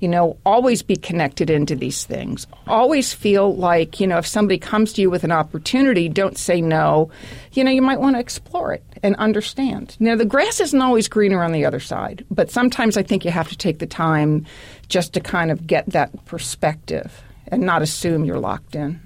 You 0.00 0.08
know, 0.08 0.36
always 0.44 0.82
be 0.82 0.96
connected 0.96 1.48
into 1.48 1.74
these 1.74 2.04
things. 2.04 2.46
Always 2.66 3.14
feel 3.14 3.56
like, 3.56 4.00
you 4.00 4.06
know, 4.06 4.18
if 4.18 4.26
somebody 4.26 4.58
comes 4.58 4.92
to 4.94 5.00
you 5.00 5.08
with 5.08 5.24
an 5.24 5.32
opportunity, 5.32 6.10
don't 6.10 6.36
say 6.36 6.60
no. 6.60 7.10
You 7.52 7.64
know, 7.64 7.70
you 7.70 7.80
might 7.80 8.00
want 8.00 8.16
to 8.16 8.20
explore 8.20 8.74
it 8.74 8.82
and 9.02 9.16
understand. 9.16 9.96
Know, 10.00 10.16
the 10.16 10.26
grass 10.26 10.60
isn't 10.60 10.82
always 10.82 11.08
greener 11.08 11.42
on 11.42 11.52
the 11.52 11.64
other 11.64 11.80
side, 11.80 12.24
but 12.30 12.50
sometimes 12.50 12.98
I 12.98 13.02
think 13.02 13.24
you 13.24 13.30
have 13.30 13.48
to 13.48 13.56
take 13.56 13.78
the 13.78 13.86
time 13.86 14.44
just 14.88 15.12
to 15.14 15.20
kind 15.20 15.50
of 15.50 15.66
get 15.66 15.86
that 15.90 16.24
perspective 16.24 17.22
and 17.48 17.62
not 17.62 17.82
assume 17.82 18.24
you're 18.24 18.38
locked 18.38 18.74
in. 18.74 19.00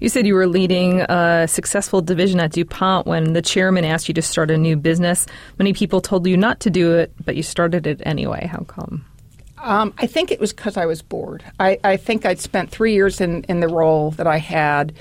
You 0.00 0.08
said 0.08 0.26
you 0.26 0.34
were 0.34 0.46
leading 0.46 1.00
a 1.00 1.46
successful 1.48 2.00
division 2.00 2.38
at 2.38 2.52
DuPont 2.52 3.06
when 3.06 3.32
the 3.32 3.42
chairman 3.42 3.84
asked 3.84 4.06
you 4.06 4.14
to 4.14 4.22
start 4.22 4.50
a 4.50 4.56
new 4.56 4.76
business. 4.76 5.26
Many 5.58 5.72
people 5.72 6.00
told 6.00 6.26
you 6.26 6.36
not 6.36 6.60
to 6.60 6.70
do 6.70 6.96
it, 6.96 7.12
but 7.24 7.34
you 7.34 7.42
started 7.42 7.86
it 7.86 8.00
anyway. 8.04 8.46
How 8.46 8.60
come? 8.60 9.04
Um, 9.58 9.92
I 9.98 10.06
think 10.06 10.30
it 10.30 10.38
was 10.38 10.52
because 10.52 10.76
I 10.76 10.86
was 10.86 11.02
bored. 11.02 11.42
I, 11.58 11.80
I, 11.82 11.96
think 11.96 12.24
I'd 12.24 12.38
spent 12.38 12.70
three 12.70 12.94
years 12.94 13.20
in, 13.20 13.42
in 13.44 13.58
the 13.58 13.66
role 13.66 14.12
that 14.12 14.26
I 14.26 14.36
had, 14.36 14.94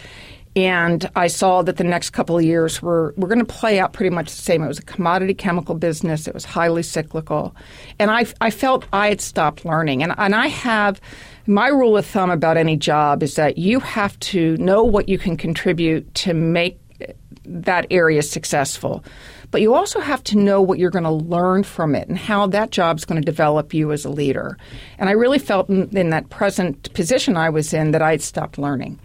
And 0.58 1.08
I 1.16 1.28
saw 1.28 1.62
that 1.62 1.78
the 1.78 1.84
next 1.84 2.10
couple 2.10 2.36
of 2.36 2.44
years 2.44 2.82
were, 2.82 3.14
were 3.16 3.28
going 3.28 3.38
to 3.38 3.46
play 3.46 3.80
out 3.80 3.94
pretty 3.94 4.10
much 4.10 4.32
the 4.32 4.42
same. 4.42 4.64
It 4.64 4.68
was 4.68 4.80
a 4.80 4.84
commodity 4.84 5.36
chemical 5.36 5.76
business. 5.76 6.28
It 6.28 6.34
was 6.34 6.46
highly 6.46 6.82
cyclical. 6.82 7.56
And 8.00 8.10
I, 8.10 8.26
I 8.42 8.50
felt 8.50 8.88
I 8.92 9.10
had 9.10 9.22
stopped 9.22 9.66
learning. 9.66 10.02
And, 10.02 10.16
and 10.18 10.34
I 10.34 10.48
have 10.48 11.00
my 11.46 11.68
rule 11.68 11.96
of 11.96 12.08
thumb 12.08 12.32
about 12.32 12.58
any 12.58 12.76
job 12.76 13.22
is 13.22 13.36
that 13.36 13.60
you 13.60 13.80
have 13.82 14.20
to 14.22 14.58
know 14.58 14.84
what 14.84 15.08
you 15.08 15.20
can 15.20 15.38
contribute 15.38 16.12
to 16.16 16.34
make 16.34 16.80
eh, 17.02 17.14
that 17.46 17.86
area 17.92 18.24
successful. 18.24 19.04
But 19.52 19.62
you 19.62 19.76
also 19.76 20.00
have 20.00 20.24
to 20.24 20.40
know 20.40 20.60
what 20.60 20.80
you're 20.80 20.90
going 20.90 21.04
to 21.04 21.12
learn 21.12 21.66
from 21.66 21.94
it 21.94 22.08
and 22.08 22.18
how 22.18 22.48
that 22.48 22.72
job 22.72 22.98
is 22.98 23.06
going 23.06 23.22
to 23.22 23.26
develop 23.26 23.76
you 23.76 23.92
as 23.92 24.06
a 24.06 24.10
leader. 24.10 24.58
And 24.98 25.08
I 25.08 25.12
really 25.12 25.38
felt 25.38 25.70
in, 25.70 25.96
in 25.96 26.10
that 26.10 26.32
present 26.32 26.92
position 26.94 27.38
I 27.38 27.52
was 27.52 27.76
in 27.76 27.92
that 27.92 28.02
I 28.02 28.10
had 28.10 28.24
stopped 28.24 28.58
learning. 28.58 29.00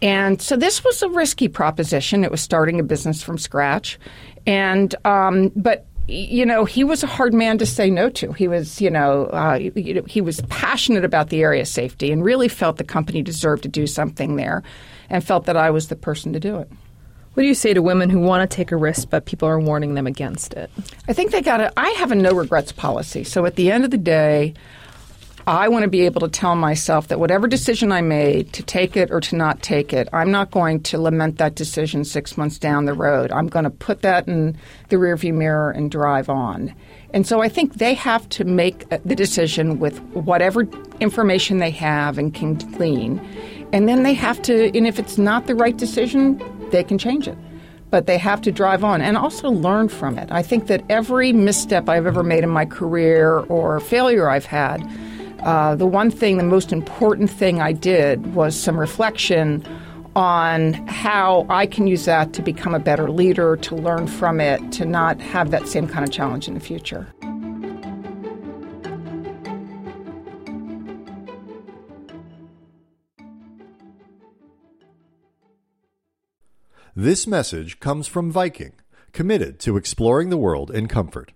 And 0.00 0.40
so 0.40 0.56
this 0.56 0.84
was 0.84 1.02
a 1.02 1.08
risky 1.08 1.48
proposition. 1.48 2.24
It 2.24 2.30
was 2.30 2.40
starting 2.40 2.78
a 2.78 2.82
business 2.82 3.22
from 3.22 3.38
scratch. 3.38 3.98
And, 4.46 4.94
um, 5.04 5.50
but 5.56 5.86
you 6.08 6.46
know, 6.46 6.64
he 6.64 6.84
was 6.84 7.02
a 7.02 7.06
hard 7.06 7.34
man 7.34 7.58
to 7.58 7.66
say 7.66 7.90
no 7.90 8.08
to. 8.08 8.32
He 8.32 8.48
was, 8.48 8.80
you 8.80 8.88
know, 8.88 9.26
uh, 9.26 9.58
he 9.58 10.20
was 10.22 10.40
passionate 10.48 11.04
about 11.04 11.28
the 11.28 11.42
area 11.42 11.66
safety 11.66 12.10
and 12.10 12.24
really 12.24 12.48
felt 12.48 12.78
the 12.78 12.84
company 12.84 13.20
deserved 13.20 13.64
to 13.64 13.68
do 13.68 13.86
something 13.86 14.36
there, 14.36 14.62
and 15.10 15.22
felt 15.22 15.44
that 15.44 15.56
I 15.56 15.70
was 15.70 15.88
the 15.88 15.96
person 15.96 16.32
to 16.32 16.40
do 16.40 16.56
it. 16.56 16.70
What 17.34 17.42
do 17.42 17.46
you 17.46 17.54
say 17.54 17.74
to 17.74 17.82
women 17.82 18.08
who 18.08 18.20
want 18.20 18.50
to 18.50 18.56
take 18.56 18.72
a 18.72 18.76
risk 18.76 19.10
but 19.10 19.26
people 19.26 19.48
are 19.48 19.60
warning 19.60 19.94
them 19.94 20.06
against 20.06 20.54
it? 20.54 20.70
I 21.08 21.12
think 21.12 21.30
they 21.30 21.42
got 21.42 21.58
to. 21.58 21.72
I 21.76 21.90
have 21.90 22.10
a 22.10 22.14
no 22.14 22.32
regrets 22.32 22.72
policy. 22.72 23.22
So 23.22 23.44
at 23.44 23.56
the 23.56 23.70
end 23.70 23.84
of 23.84 23.90
the 23.90 23.98
day, 23.98 24.54
I 25.48 25.68
want 25.68 25.84
to 25.84 25.88
be 25.88 26.02
able 26.02 26.20
to 26.20 26.28
tell 26.28 26.56
myself 26.56 27.08
that 27.08 27.18
whatever 27.18 27.48
decision 27.48 27.90
I 27.90 28.02
made, 28.02 28.52
to 28.52 28.62
take 28.62 28.98
it 28.98 29.10
or 29.10 29.18
to 29.22 29.34
not 29.34 29.62
take 29.62 29.94
it, 29.94 30.06
I'm 30.12 30.30
not 30.30 30.50
going 30.50 30.82
to 30.82 31.00
lament 31.00 31.38
that 31.38 31.54
decision 31.54 32.04
six 32.04 32.36
months 32.36 32.58
down 32.58 32.84
the 32.84 32.92
road. 32.92 33.32
I'm 33.32 33.46
going 33.46 33.64
to 33.64 33.70
put 33.70 34.02
that 34.02 34.28
in 34.28 34.58
the 34.90 34.96
rearview 34.96 35.32
mirror 35.32 35.70
and 35.70 35.90
drive 35.90 36.28
on. 36.28 36.74
And 37.14 37.26
so 37.26 37.40
I 37.40 37.48
think 37.48 37.76
they 37.76 37.94
have 37.94 38.28
to 38.28 38.44
make 38.44 38.84
uh, 38.92 38.98
the 39.06 39.16
decision 39.16 39.78
with 39.78 39.98
whatever 40.12 40.68
information 41.00 41.60
they 41.60 41.70
have 41.70 42.18
and 42.18 42.34
can 42.34 42.56
glean. 42.56 43.18
And 43.72 43.88
then 43.88 44.02
they 44.02 44.12
have 44.12 44.42
to, 44.42 44.66
and 44.76 44.86
if 44.86 44.98
it's 44.98 45.16
not 45.16 45.46
the 45.46 45.54
right 45.54 45.78
decision, 45.78 46.42
they 46.72 46.84
can 46.84 46.98
change 46.98 47.26
it. 47.26 47.38
But 47.88 48.04
they 48.04 48.18
have 48.18 48.42
to 48.42 48.52
drive 48.52 48.84
on 48.84 49.00
and 49.00 49.16
also 49.16 49.48
learn 49.48 49.88
from 49.88 50.18
it. 50.18 50.30
I 50.30 50.42
think 50.42 50.66
that 50.66 50.84
every 50.90 51.32
misstep 51.32 51.88
I've 51.88 52.04
ever 52.04 52.22
made 52.22 52.44
in 52.44 52.50
my 52.50 52.66
career 52.66 53.38
or 53.38 53.80
failure 53.80 54.28
I've 54.28 54.44
had, 54.44 54.86
uh, 55.40 55.74
the 55.76 55.86
one 55.86 56.10
thing, 56.10 56.36
the 56.36 56.42
most 56.42 56.72
important 56.72 57.30
thing 57.30 57.60
I 57.60 57.72
did 57.72 58.34
was 58.34 58.58
some 58.58 58.78
reflection 58.78 59.64
on 60.16 60.72
how 60.88 61.46
I 61.48 61.66
can 61.66 61.86
use 61.86 62.04
that 62.06 62.32
to 62.32 62.42
become 62.42 62.74
a 62.74 62.80
better 62.80 63.08
leader, 63.08 63.56
to 63.58 63.76
learn 63.76 64.08
from 64.08 64.40
it, 64.40 64.72
to 64.72 64.84
not 64.84 65.20
have 65.20 65.50
that 65.52 65.68
same 65.68 65.86
kind 65.86 66.04
of 66.04 66.10
challenge 66.10 66.48
in 66.48 66.54
the 66.54 66.60
future. 66.60 67.06
This 76.96 77.28
message 77.28 77.78
comes 77.78 78.08
from 78.08 78.32
Viking, 78.32 78.72
committed 79.12 79.60
to 79.60 79.76
exploring 79.76 80.30
the 80.30 80.36
world 80.36 80.72
in 80.72 80.88
comfort. 80.88 81.32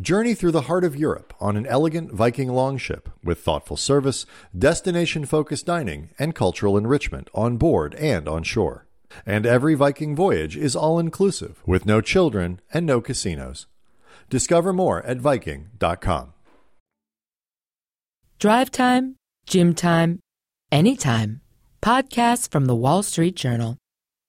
Journey 0.00 0.34
through 0.34 0.52
the 0.52 0.62
heart 0.62 0.84
of 0.84 0.96
Europe 0.96 1.34
on 1.40 1.56
an 1.56 1.66
elegant 1.66 2.12
Viking 2.12 2.48
longship 2.48 3.08
with 3.22 3.40
thoughtful 3.40 3.76
service, 3.76 4.26
destination 4.56 5.24
focused 5.26 5.66
dining, 5.66 6.10
and 6.18 6.34
cultural 6.34 6.76
enrichment 6.76 7.28
on 7.34 7.56
board 7.56 7.94
and 7.94 8.28
on 8.28 8.42
shore. 8.42 8.86
And 9.26 9.46
every 9.46 9.74
Viking 9.74 10.14
voyage 10.14 10.56
is 10.56 10.76
all 10.76 10.98
inclusive 10.98 11.62
with 11.66 11.86
no 11.86 12.00
children 12.00 12.60
and 12.72 12.86
no 12.86 13.00
casinos. 13.00 13.66
Discover 14.28 14.72
more 14.72 15.02
at 15.02 15.18
Viking.com. 15.18 16.34
Drive 18.38 18.70
time, 18.70 19.16
gym 19.46 19.74
time, 19.74 20.20
anytime. 20.72 21.40
Podcasts 21.82 22.50
from 22.50 22.66
the 22.66 22.76
Wall 22.76 23.02
Street 23.02 23.36
Journal. 23.36 23.76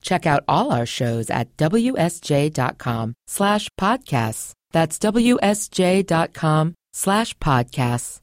Check 0.02 0.26
out 0.26 0.44
all 0.48 0.72
our 0.72 0.86
shows 0.86 1.30
at 1.30 1.56
WSJ.com 1.58 3.14
slash 3.28 3.70
podcasts. 3.80 4.54
That's 4.72 4.98
WSJ.com 5.00 6.76
slash 6.94 7.38
podcasts. 7.38 8.20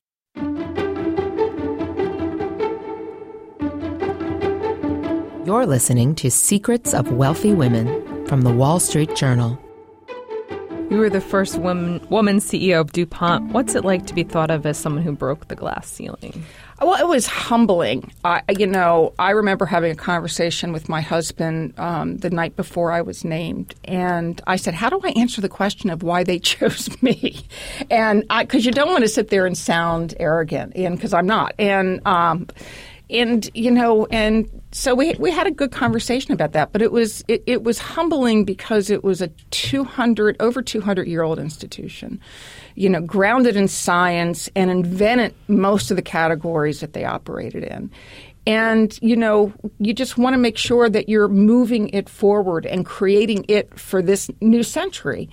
You're 5.47 5.64
listening 5.64 6.14
to 6.17 6.31
Secrets 6.31 6.93
of 6.93 7.11
Wealthy 7.11 7.55
Women 7.55 8.26
from 8.26 8.43
the 8.43 8.50
Wall 8.50 8.78
Street 8.78 9.17
Journal. 9.17 9.59
You 10.90 10.97
were 10.97 11.11
the 11.11 11.21
first 11.21 11.59
woman, 11.59 12.00
woman 12.09 12.38
CEO 12.38 12.80
of 12.80 12.92
DuPont. 12.92 13.52
What's 13.52 13.75
it 13.75 13.85
like 13.85 14.07
to 14.07 14.14
be 14.14 14.23
thought 14.23 14.50
of 14.50 14.64
as 14.64 14.78
someone 14.78 15.02
who 15.02 15.12
broke 15.12 15.49
the 15.49 15.54
glass 15.54 15.87
ceiling? 15.87 16.47
Well, 16.80 16.99
it 16.99 17.07
was 17.07 17.26
humbling. 17.26 18.11
I, 18.25 18.40
you 18.57 18.66
know, 18.66 19.12
I 19.18 19.33
remember 19.33 19.66
having 19.66 19.90
a 19.90 19.97
conversation 19.97 20.73
with 20.73 20.88
my 20.88 21.02
husband 21.02 21.75
um, 21.78 22.16
the 22.18 22.30
night 22.30 22.57
before 22.57 22.90
I 22.90 23.02
was 23.02 23.23
named, 23.23 23.75
and 23.85 24.40
I 24.47 24.57
said, 24.57 24.73
"How 24.73 24.88
do 24.88 24.99
I 25.04 25.11
answer 25.11 25.42
the 25.42 25.49
question 25.49 25.90
of 25.90 26.02
why 26.02 26.25
they 26.25 26.38
chose 26.54 26.88
me?" 27.02 27.45
And 27.90 28.25
because 28.38 28.64
you 28.64 28.73
don't 28.73 28.88
want 28.88 29.02
to 29.02 29.09
sit 29.09 29.28
there 29.28 29.45
and 29.45 29.59
sound 29.59 30.14
arrogant, 30.18 30.75
and 30.75 30.97
because 30.97 31.12
I'm 31.12 31.26
not, 31.26 31.54
and 31.59 32.00
um, 32.07 32.47
and 33.11 33.49
you 33.55 33.71
know, 33.71 34.07
and 34.11 34.49
so 34.73 34.95
we 34.95 35.15
we 35.15 35.31
had 35.31 35.47
a 35.47 35.50
good 35.50 35.73
conversation 35.73 36.33
about 36.33 36.53
that. 36.53 36.73
But 36.73 36.83
it 36.83 36.93
was 36.93 37.25
it, 37.29 37.43
it 37.47 37.62
was 37.65 37.79
humbling 37.79 38.45
because 38.45 38.91
it 38.91 39.05
was 39.05 39.23
a 39.23 39.29
200 39.50 40.37
over 40.41 40.62
200 40.62 41.07
year 41.07 41.23
old 41.23 41.38
institution 41.38 42.21
you 42.79 42.88
know, 42.88 43.00
grounded 43.00 43.57
in 43.57 43.67
science 43.67 44.49
and 44.55 44.71
invented 44.71 45.35
most 45.49 45.91
of 45.91 45.97
the 45.97 46.03
categories 46.03 46.79
that 46.79 46.93
they 46.93 47.05
operated 47.05 47.65
in. 47.65 47.91
And, 48.47 48.97
you 49.03 49.17
know, 49.17 49.53
you 49.81 49.93
just 49.93 50.17
want 50.17 50.35
to 50.35 50.38
make 50.38 50.57
sure 50.57 50.88
that 50.88 51.09
you're 51.09 51.29
moving 51.29 51.88
it 51.88 52.09
forward 52.09 52.65
and 52.65 52.87
creating 52.87 53.45
it 53.49 53.77
for 53.79 54.00
this 54.00 54.31
new 54.41 54.62
century. 54.62 55.29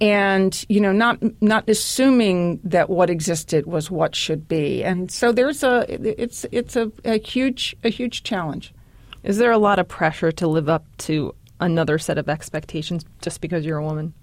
And, 0.00 0.64
you 0.68 0.80
know, 0.80 0.92
not 0.92 1.18
not 1.42 1.68
assuming 1.68 2.60
that 2.62 2.88
what 2.88 3.10
existed 3.10 3.66
was 3.66 3.90
what 3.90 4.14
should 4.14 4.46
be. 4.46 4.84
And 4.84 5.10
so 5.10 5.32
there's 5.32 5.64
a 5.64 5.86
it's 5.88 6.46
it's 6.52 6.76
a, 6.76 6.92
a 7.04 7.18
huge 7.18 7.74
a 7.82 7.88
huge 7.88 8.22
challenge. 8.22 8.72
Is 9.24 9.38
there 9.38 9.50
a 9.50 9.58
lot 9.58 9.80
of 9.80 9.88
pressure 9.88 10.30
to 10.32 10.46
live 10.46 10.68
up 10.68 10.84
to 10.98 11.34
another 11.60 11.98
set 11.98 12.18
of 12.18 12.28
expectations 12.28 13.04
just 13.20 13.40
because 13.40 13.64
you're 13.66 13.78
a 13.78 13.84
woman? 13.84 14.14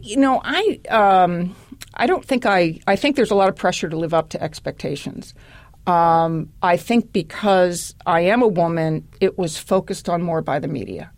You 0.00 0.16
know, 0.16 0.40
I 0.42 0.80
um, 0.88 1.54
I 1.94 2.06
don't 2.06 2.24
think 2.24 2.46
I 2.46 2.80
I 2.86 2.96
think 2.96 3.16
there's 3.16 3.30
a 3.30 3.34
lot 3.34 3.48
of 3.48 3.56
pressure 3.56 3.88
to 3.88 3.96
live 3.96 4.14
up 4.14 4.30
to 4.30 4.42
expectations. 4.42 5.34
Um, 5.86 6.50
I 6.62 6.76
think 6.76 7.12
because 7.12 7.94
I 8.06 8.20
am 8.22 8.42
a 8.42 8.48
woman, 8.48 9.06
it 9.20 9.38
was 9.38 9.56
focused 9.56 10.08
on 10.08 10.22
more 10.22 10.42
by 10.42 10.58
the 10.58 10.68
media. 10.68 11.10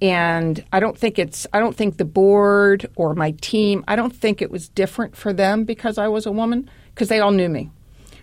And 0.00 0.64
I 0.72 0.80
don't 0.80 0.96
think 0.96 1.18
it's 1.18 1.46
I 1.52 1.58
don't 1.58 1.76
think 1.76 1.96
the 1.96 2.04
board 2.04 2.88
or 2.96 3.14
my 3.14 3.32
team, 3.40 3.84
I 3.88 3.96
don't 3.96 4.14
think 4.14 4.40
it 4.40 4.50
was 4.50 4.68
different 4.68 5.16
for 5.16 5.32
them 5.32 5.64
because 5.64 5.98
I 5.98 6.08
was 6.08 6.26
a 6.26 6.32
woman 6.32 6.70
because 6.94 7.08
they 7.08 7.20
all 7.20 7.32
knew 7.32 7.48
me. 7.48 7.70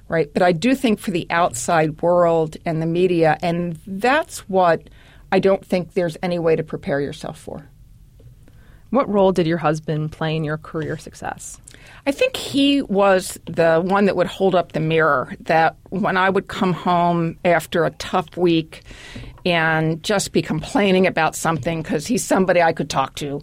Right? 0.08 0.32
But 0.32 0.44
I 0.44 0.52
do 0.52 0.76
think 0.76 1.00
for 1.00 1.12
the 1.12 1.28
outside 1.30 2.02
world 2.02 2.58
and 2.66 2.82
the 2.82 2.86
media 2.86 3.38
and 3.42 3.80
that's 3.88 4.48
what 4.48 4.90
I 5.32 5.40
don't 5.40 5.66
think 5.66 5.94
there's 5.94 6.18
any 6.22 6.40
way 6.40 6.56
to 6.56 6.64
prepare 6.64 7.02
yourself 7.02 7.40
for. 7.40 7.70
What 8.96 9.10
role 9.10 9.34
did 9.34 9.46
your 9.46 9.58
husband 9.58 10.14
play 10.14 10.38
in 10.38 10.46
your 10.46 10.58
career 10.58 10.98
success? 10.98 11.60
I 12.08 12.14
think 12.14 12.38
he 12.38 12.82
was 12.82 13.38
the 13.46 13.82
one 13.86 14.06
that 14.06 14.16
would 14.16 14.26
hold 14.26 14.56
up 14.56 14.72
the 14.72 14.80
mirror. 14.80 15.36
That 15.42 15.76
when 15.90 16.16
I 16.16 16.30
would 16.30 16.48
come 16.48 16.72
home 16.72 17.38
after 17.44 17.84
a 17.84 17.90
tough 17.92 18.38
week 18.38 18.84
and 19.46 20.02
just 20.02 20.32
be 20.32 20.42
complaining 20.42 21.08
about 21.08 21.36
something 21.36 21.82
because 21.82 22.08
he's 22.08 22.24
somebody 22.24 22.62
I 22.62 22.72
could 22.72 22.90
talk 22.90 23.16
to. 23.16 23.42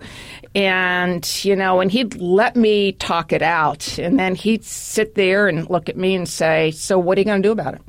And, 0.54 1.44
you 1.44 1.54
know, 1.54 1.80
and 1.80 1.92
he'd 1.92 2.14
let 2.14 2.56
me 2.56 2.92
talk 2.92 3.30
it 3.30 3.42
out. 3.42 3.99
And 3.99 4.18
then 4.18 4.35
he'd 4.35 4.64
sit 4.64 5.16
there 5.16 5.49
and 5.49 5.68
look 5.68 5.90
at 5.90 5.99
me 5.99 6.14
and 6.14 6.26
say, 6.26 6.71
So, 6.71 6.99
what 6.99 7.18
are 7.18 7.21
you 7.21 7.26
going 7.26 7.42
to 7.42 7.47
do 7.47 7.52
about 7.52 7.75
it? 7.75 7.82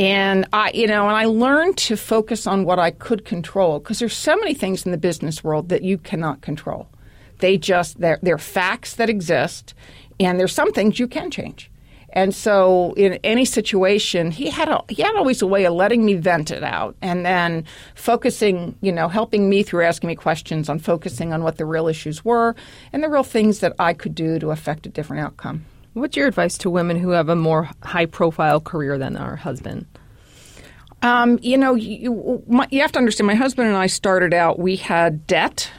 And 0.00 0.46
I, 0.54 0.70
you 0.72 0.86
know, 0.86 1.08
and 1.08 1.16
I 1.16 1.26
learned 1.26 1.76
to 1.76 1.94
focus 1.94 2.46
on 2.46 2.64
what 2.64 2.78
I 2.78 2.90
could 2.90 3.26
control 3.26 3.80
because 3.80 3.98
there's 3.98 4.16
so 4.16 4.34
many 4.34 4.54
things 4.54 4.86
in 4.86 4.92
the 4.92 4.98
business 4.98 5.44
world 5.44 5.68
that 5.68 5.82
you 5.82 5.98
cannot 5.98 6.40
control. 6.40 6.88
They 7.40 7.58
just 7.58 8.00
they're, 8.00 8.18
they're 8.22 8.38
facts 8.38 8.94
that 8.94 9.10
exist, 9.10 9.74
and 10.18 10.40
there's 10.40 10.54
some 10.54 10.72
things 10.72 10.98
you 10.98 11.06
can 11.06 11.30
change. 11.30 11.70
And 12.14 12.34
so, 12.34 12.94
in 12.96 13.20
any 13.22 13.44
situation, 13.44 14.30
he 14.30 14.48
had 14.48 14.70
a, 14.70 14.82
he 14.88 15.02
had 15.02 15.16
always 15.16 15.42
a 15.42 15.46
way 15.46 15.66
of 15.66 15.74
letting 15.74 16.06
me 16.06 16.14
vent 16.14 16.50
it 16.50 16.64
out, 16.64 16.96
and 17.02 17.26
then 17.26 17.66
focusing, 17.94 18.76
you 18.80 18.92
know, 18.92 19.06
helping 19.06 19.50
me 19.50 19.62
through 19.62 19.84
asking 19.84 20.08
me 20.08 20.14
questions 20.14 20.70
on 20.70 20.78
focusing 20.78 21.34
on 21.34 21.42
what 21.42 21.58
the 21.58 21.66
real 21.66 21.88
issues 21.88 22.24
were 22.24 22.56
and 22.94 23.04
the 23.04 23.10
real 23.10 23.22
things 23.22 23.58
that 23.60 23.74
I 23.78 23.92
could 23.92 24.14
do 24.14 24.38
to 24.38 24.50
affect 24.50 24.86
a 24.86 24.88
different 24.88 25.22
outcome. 25.22 25.66
What's 25.92 26.16
your 26.16 26.28
advice 26.28 26.56
to 26.58 26.70
women 26.70 26.96
who 26.96 27.10
have 27.10 27.28
a 27.28 27.34
more 27.34 27.68
high 27.82 28.06
profile 28.06 28.60
career 28.60 28.96
than 28.96 29.16
our 29.16 29.34
husband? 29.34 29.86
Um, 31.02 31.38
you 31.40 31.56
know, 31.56 31.74
you, 31.74 32.42
my, 32.46 32.68
you 32.70 32.80
have 32.80 32.92
to 32.92 32.98
understand. 32.98 33.26
My 33.26 33.34
husband 33.34 33.68
and 33.68 33.76
I 33.76 33.86
started 33.86 34.34
out. 34.34 34.58
We 34.58 34.76
had 34.76 35.26
debt, 35.26 35.70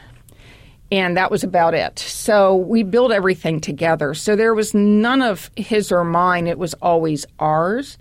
and 0.91 1.15
that 1.15 1.29
was 1.29 1.43
about 1.43 1.73
it. 1.73 1.99
So 1.99 2.55
we 2.55 2.83
built 2.83 3.11
everything 3.11 3.61
together. 3.61 4.13
So 4.13 4.35
there 4.35 4.55
was 4.55 4.73
none 4.73 5.21
of 5.21 5.51
his 5.55 5.91
or 5.91 6.03
mine. 6.03 6.47
It 6.47 6.57
was 6.57 6.73
always 6.75 7.25
ours, 7.39 7.97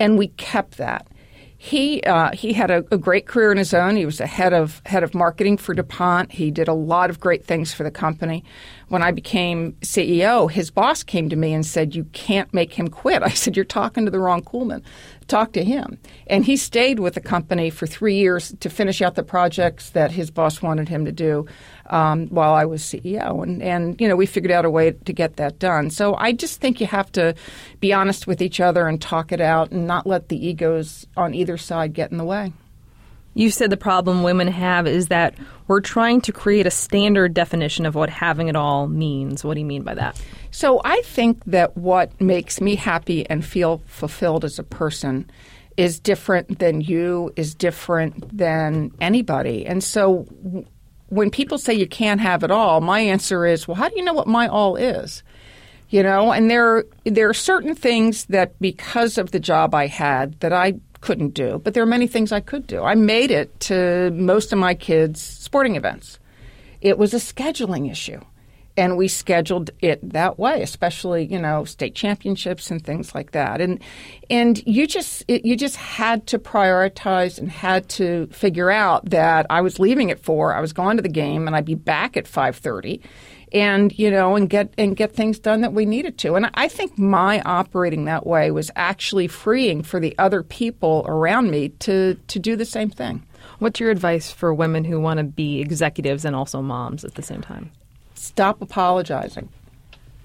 and 0.00 0.16
we 0.16 0.28
kept 0.28 0.78
that. 0.78 1.06
He 1.58 2.02
uh, 2.02 2.32
he 2.32 2.54
had 2.54 2.72
a, 2.72 2.84
a, 2.90 2.98
great 2.98 3.26
career 3.26 3.52
in 3.52 3.58
his 3.58 3.72
own. 3.72 3.94
He 3.94 4.04
was 4.04 4.20
a 4.20 4.26
head 4.26 4.52
of 4.52 4.82
head 4.84 5.04
of 5.04 5.14
marketing 5.14 5.58
for 5.58 5.74
DuPont. 5.74 6.32
He 6.32 6.50
did 6.50 6.66
a 6.66 6.72
lot 6.72 7.08
of 7.08 7.20
great 7.20 7.44
things 7.44 7.72
for 7.72 7.84
the 7.84 7.90
company. 7.92 8.42
When 8.88 9.00
I 9.00 9.12
became 9.12 9.74
CEO, 9.74 10.50
his 10.50 10.72
boss 10.72 11.04
came 11.04 11.28
to 11.28 11.36
me 11.36 11.52
and 11.52 11.64
said, 11.64 11.94
"You 11.94 12.02
can't 12.06 12.52
make 12.52 12.72
him 12.72 12.88
quit." 12.88 13.22
I 13.22 13.28
said, 13.28 13.54
"You're 13.54 13.64
talking 13.64 14.04
to 14.06 14.10
the 14.10 14.18
wrong 14.18 14.42
Kullman. 14.42 14.82
Talk 15.26 15.52
to 15.52 15.64
him." 15.64 15.98
And 16.26 16.44
he 16.44 16.56
stayed 16.56 16.98
with 16.98 17.14
the 17.14 17.20
company 17.20 17.70
for 17.70 17.86
three 17.86 18.16
years 18.16 18.54
to 18.60 18.70
finish 18.70 19.02
out 19.02 19.14
the 19.14 19.22
projects 19.22 19.90
that 19.90 20.12
his 20.12 20.30
boss 20.30 20.62
wanted 20.62 20.88
him 20.88 21.04
to 21.04 21.12
do 21.12 21.46
um, 21.90 22.28
while 22.28 22.54
I 22.54 22.64
was 22.64 22.82
CEO. 22.82 23.42
And, 23.42 23.62
and, 23.62 24.00
you 24.00 24.08
know, 24.08 24.16
we 24.16 24.26
figured 24.26 24.52
out 24.52 24.64
a 24.64 24.70
way 24.70 24.92
to 24.92 25.12
get 25.12 25.36
that 25.36 25.58
done. 25.58 25.90
So 25.90 26.14
I 26.14 26.32
just 26.32 26.60
think 26.60 26.80
you 26.80 26.86
have 26.86 27.12
to 27.12 27.34
be 27.80 27.92
honest 27.92 28.26
with 28.26 28.40
each 28.40 28.60
other 28.60 28.88
and 28.88 29.00
talk 29.00 29.32
it 29.32 29.40
out 29.40 29.70
and 29.70 29.86
not 29.86 30.06
let 30.06 30.28
the 30.28 30.46
egos 30.46 31.06
on 31.16 31.34
either 31.34 31.56
side 31.56 31.92
get 31.92 32.10
in 32.10 32.18
the 32.18 32.24
way. 32.24 32.52
You 33.34 33.50
said 33.50 33.70
the 33.70 33.76
problem 33.76 34.22
women 34.22 34.48
have 34.48 34.86
is 34.86 35.08
that 35.08 35.34
we're 35.66 35.80
trying 35.80 36.20
to 36.22 36.32
create 36.32 36.66
a 36.66 36.70
standard 36.70 37.32
definition 37.32 37.86
of 37.86 37.94
what 37.94 38.10
having 38.10 38.48
it 38.48 38.56
all 38.56 38.88
means. 38.88 39.44
What 39.44 39.54
do 39.54 39.60
you 39.60 39.66
mean 39.66 39.82
by 39.82 39.94
that? 39.94 40.20
So 40.50 40.80
I 40.84 41.00
think 41.02 41.42
that 41.46 41.76
what 41.76 42.20
makes 42.20 42.60
me 42.60 42.74
happy 42.74 43.28
and 43.28 43.44
feel 43.44 43.82
fulfilled 43.86 44.44
as 44.44 44.58
a 44.58 44.62
person 44.64 45.30
is 45.76 45.98
different 45.98 46.58
than 46.58 46.82
you, 46.82 47.32
is 47.36 47.54
different 47.54 48.36
than 48.36 48.92
anybody. 49.00 49.64
And 49.64 49.82
so 49.82 50.26
when 51.08 51.30
people 51.30 51.58
say 51.58 51.72
you 51.72 51.86
can't 51.86 52.20
have 52.20 52.44
it 52.44 52.50
all, 52.50 52.80
my 52.80 53.00
answer 53.00 53.46
is, 53.46 53.66
well, 53.66 53.74
how 53.76 53.88
do 53.88 53.96
you 53.96 54.04
know 54.04 54.12
what 54.12 54.26
my 54.26 54.48
all 54.48 54.76
is? 54.76 55.22
You 55.88 56.02
know, 56.02 56.32
and 56.32 56.50
there 56.50 56.84
there 57.04 57.28
are 57.28 57.34
certain 57.34 57.74
things 57.74 58.24
that 58.26 58.58
because 58.60 59.18
of 59.18 59.30
the 59.30 59.40
job 59.40 59.74
I 59.74 59.88
had 59.88 60.40
that 60.40 60.52
I 60.52 60.74
couldn't 61.02 61.34
do, 61.34 61.60
but 61.62 61.74
there 61.74 61.82
are 61.82 61.86
many 61.86 62.06
things 62.06 62.32
I 62.32 62.40
could 62.40 62.66
do. 62.66 62.82
I 62.82 62.94
made 62.94 63.30
it 63.30 63.60
to 63.60 64.10
most 64.12 64.52
of 64.52 64.58
my 64.58 64.74
kids' 64.74 65.20
sporting 65.20 65.76
events. 65.76 66.18
It 66.80 66.96
was 66.96 67.12
a 67.12 67.18
scheduling 67.18 67.90
issue 67.90 68.20
and 68.76 68.96
we 68.96 69.08
scheduled 69.08 69.70
it 69.80 69.98
that 70.12 70.38
way 70.38 70.62
especially 70.62 71.24
you 71.24 71.38
know 71.38 71.64
state 71.64 71.94
championships 71.94 72.70
and 72.70 72.84
things 72.84 73.14
like 73.14 73.32
that 73.32 73.60
and 73.60 73.80
and 74.30 74.66
you 74.66 74.86
just 74.86 75.24
it, 75.28 75.44
you 75.44 75.56
just 75.56 75.76
had 75.76 76.26
to 76.26 76.38
prioritize 76.38 77.38
and 77.38 77.50
had 77.50 77.88
to 77.88 78.26
figure 78.28 78.70
out 78.70 79.04
that 79.10 79.46
I 79.50 79.60
was 79.60 79.78
leaving 79.78 80.10
at 80.10 80.18
4 80.18 80.54
I 80.54 80.60
was 80.60 80.72
going 80.72 80.96
to 80.96 81.02
the 81.02 81.08
game 81.08 81.46
and 81.46 81.54
I'd 81.54 81.64
be 81.64 81.74
back 81.74 82.16
at 82.16 82.24
5:30 82.24 83.00
and 83.52 83.96
you 83.98 84.10
know 84.10 84.34
and 84.34 84.48
get 84.50 84.72
and 84.78 84.96
get 84.96 85.12
things 85.14 85.38
done 85.38 85.60
that 85.60 85.72
we 85.72 85.84
needed 85.84 86.18
to 86.18 86.34
and 86.34 86.50
I 86.54 86.68
think 86.68 86.98
my 86.98 87.40
operating 87.42 88.06
that 88.06 88.26
way 88.26 88.50
was 88.50 88.70
actually 88.76 89.28
freeing 89.28 89.82
for 89.82 90.00
the 90.00 90.14
other 90.18 90.42
people 90.42 91.04
around 91.06 91.50
me 91.50 91.70
to 91.80 92.14
to 92.28 92.38
do 92.38 92.56
the 92.56 92.64
same 92.64 92.90
thing 92.90 93.26
What's 93.58 93.78
your 93.78 93.90
advice 93.90 94.30
for 94.30 94.52
women 94.52 94.84
who 94.84 94.98
want 94.98 95.18
to 95.18 95.24
be 95.24 95.60
executives 95.60 96.24
and 96.24 96.34
also 96.34 96.62
moms 96.62 97.04
at 97.04 97.14
the 97.14 97.22
same 97.22 97.42
time? 97.42 97.70
stop 98.22 98.62
apologizing. 98.62 99.48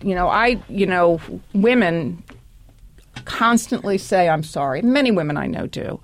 You 0.01 0.13
know, 0.13 0.27
I, 0.27 0.62
you 0.69 0.86
know, 0.86 1.19
women 1.53 2.24
constantly 3.25 3.98
say 3.98 4.29
I'm 4.29 4.43
sorry. 4.43 4.81
Many 4.84 5.12
women 5.12 5.38
I 5.38 5.48
know 5.48 5.65
do. 5.65 6.00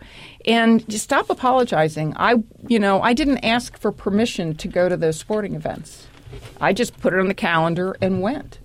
And 0.45 0.87
just 0.89 1.03
stop 1.03 1.29
apologizing. 1.29 2.13
I, 2.17 2.35
you 2.67 2.79
know, 2.79 3.01
I 3.01 3.13
didn't 3.13 3.45
ask 3.45 3.77
for 3.77 3.91
permission 3.91 4.55
to 4.55 4.67
go 4.67 4.89
to 4.89 4.97
those 4.97 5.19
sporting 5.19 5.53
events. 5.53 6.07
I 6.61 6.73
just 6.73 6.99
put 6.99 7.13
it 7.13 7.19
on 7.19 7.27
the 7.27 7.33
calendar 7.33 7.95
and 8.01 8.21
went. 8.21 8.59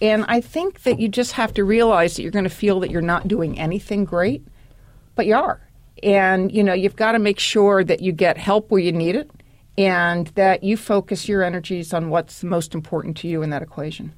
And 0.00 0.24
I 0.28 0.40
think 0.40 0.84
that 0.84 0.98
you 0.98 1.08
just 1.08 1.32
have 1.32 1.52
to 1.54 1.64
realize 1.64 2.16
that 2.16 2.22
you're 2.22 2.30
going 2.30 2.44
to 2.44 2.50
feel 2.50 2.80
that 2.80 2.90
you're 2.90 3.02
not 3.02 3.28
doing 3.28 3.58
anything 3.58 4.04
great, 4.04 4.46
but 5.14 5.26
you 5.26 5.34
are. 5.34 5.60
And, 6.02 6.50
you 6.50 6.64
know, 6.64 6.72
you've 6.72 6.96
got 6.96 7.12
to 7.12 7.18
make 7.18 7.38
sure 7.38 7.84
that 7.84 8.00
you 8.00 8.12
get 8.12 8.38
help 8.38 8.70
where 8.70 8.80
you 8.80 8.92
need 8.92 9.14
it 9.14 9.30
and 9.76 10.28
that 10.28 10.64
you 10.64 10.76
focus 10.76 11.28
your 11.28 11.42
energies 11.42 11.92
on 11.92 12.08
what's 12.08 12.42
most 12.42 12.74
important 12.74 13.18
to 13.18 13.28
you 13.28 13.42
in 13.42 13.50
that 13.50 13.62
equation. 13.62 14.12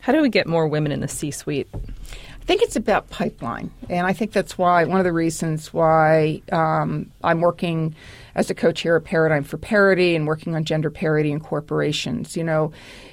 How 0.00 0.12
do 0.12 0.22
we 0.22 0.28
get 0.28 0.46
more 0.46 0.66
women 0.66 0.92
in 0.92 1.00
the 1.00 1.08
C 1.08 1.30
suite? 1.30 1.68
I 1.74 2.44
think 2.44 2.62
it's 2.62 2.76
about 2.76 3.10
pipeline. 3.10 3.70
And 3.88 4.06
I 4.06 4.12
think 4.12 4.32
that's 4.32 4.58
why, 4.58 4.84
one 4.84 4.98
of 4.98 5.04
the 5.04 5.12
reasons 5.12 5.72
why 5.72 6.42
um, 6.50 7.10
I'm 7.22 7.40
working 7.40 7.94
as 8.34 8.50
a 8.50 8.54
co 8.54 8.72
chair 8.72 8.96
of 8.96 9.04
Paradigm 9.04 9.44
for 9.44 9.58
Parity 9.58 10.14
and 10.14 10.26
working 10.26 10.54
on 10.54 10.64
gender 10.64 10.90
parity 10.90 11.32
in 11.32 11.40
corporations. 11.40 12.36
You 12.36 12.44
know, 12.44 12.72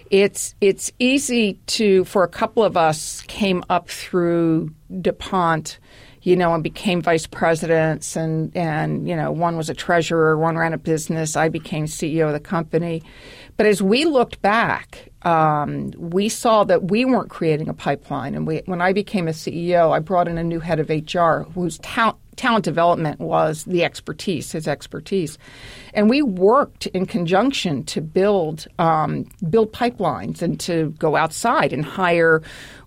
it's, 0.09 0.55
it's 0.61 0.91
easy 0.99 1.59
to, 1.67 2.05
for 2.05 2.23
a 2.23 2.29
couple 2.29 2.63
of 2.63 2.77
us, 2.77 3.21
came 3.27 3.63
up 3.69 3.89
through 3.89 4.71
DuPont 5.01 5.79
you 6.21 6.35
know, 6.35 6.53
and 6.53 6.63
became 6.63 7.01
vice 7.01 7.25
presidents 7.25 8.15
and, 8.15 8.55
and, 8.55 9.07
you 9.07 9.15
know, 9.15 9.31
one 9.31 9.55
was 9.55 9.69
a 9.69 9.73
treasurer, 9.73 10.37
one 10.37 10.57
ran 10.57 10.73
a 10.73 10.77
business. 10.77 11.35
I 11.35 11.49
became 11.49 11.85
CEO 11.85 12.27
of 12.27 12.33
the 12.33 12.39
company. 12.39 13.03
But 13.57 13.65
as 13.65 13.81
we 13.81 14.05
looked 14.05 14.41
back, 14.41 15.08
um, 15.23 15.91
we 15.97 16.29
saw 16.29 16.63
that 16.63 16.85
we 16.85 17.05
weren't 17.05 17.29
creating 17.29 17.67
a 17.67 17.73
pipeline. 17.73 18.35
And 18.35 18.47
we, 18.47 18.61
when 18.65 18.81
I 18.81 18.93
became 18.93 19.27
a 19.27 19.31
CEO, 19.31 19.91
I 19.91 19.99
brought 19.99 20.27
in 20.27 20.37
a 20.37 20.43
new 20.43 20.59
head 20.59 20.79
of 20.79 20.89
HR 20.89 21.49
whose 21.53 21.77
talent 21.79 22.63
development 22.63 23.19
was 23.19 23.65
the 23.65 23.83
expertise, 23.83 24.53
his 24.53 24.65
expertise, 24.67 25.37
and 25.93 26.09
we 26.09 26.21
worked 26.21 26.85
in 26.87 27.05
conjunction 27.05 27.83
to 27.83 27.99
build 28.01 28.65
um, 28.79 29.25
build 29.49 29.73
pipelines 29.73 30.41
and 30.41 30.57
to 30.61 30.91
go 30.99 31.17
outside 31.17 31.73
and 31.73 31.83
hire 31.83 32.41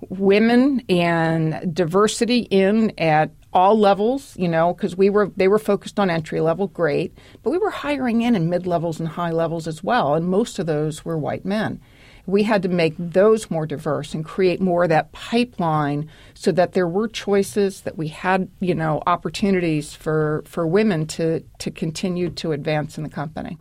women 0.08 0.82
and 0.88 1.74
diversity 1.74 2.40
in 2.50 2.92
at 2.96 3.30
all 3.52 3.78
levels, 3.78 4.34
you 4.38 4.48
know, 4.48 4.72
because 4.72 4.96
we 4.96 5.10
were 5.10 5.30
they 5.36 5.48
were 5.48 5.58
focused 5.58 6.00
on 6.00 6.08
entry 6.08 6.40
level, 6.40 6.68
great, 6.68 7.12
but 7.42 7.50
we 7.50 7.58
were 7.58 7.70
hiring 7.70 8.22
in 8.22 8.34
in 8.34 8.48
mid 8.48 8.66
levels 8.66 8.98
and 8.98 9.08
high 9.10 9.32
levels 9.32 9.66
as 9.66 9.84
well, 9.84 10.14
and 10.14 10.26
most 10.26 10.58
of 10.58 10.64
those 10.64 11.04
were 11.04 11.18
white 11.18 11.44
men 11.44 11.78
we 12.26 12.44
had 12.44 12.62
to 12.62 12.68
make 12.68 12.94
those 12.98 13.50
more 13.50 13.66
diverse 13.66 14.14
and 14.14 14.24
create 14.24 14.60
more 14.60 14.84
of 14.84 14.88
that 14.90 15.12
pipeline 15.12 16.08
so 16.34 16.52
that 16.52 16.72
there 16.72 16.86
were 16.86 17.08
choices 17.08 17.82
that 17.82 17.98
we 17.98 18.08
had 18.08 18.48
you 18.60 18.74
know 18.74 19.02
opportunities 19.06 19.94
for 19.94 20.42
for 20.46 20.66
women 20.66 21.06
to 21.06 21.40
to 21.58 21.70
continue 21.70 22.30
to 22.30 22.52
advance 22.52 22.96
in 22.96 23.04
the 23.04 23.10
company. 23.10 23.58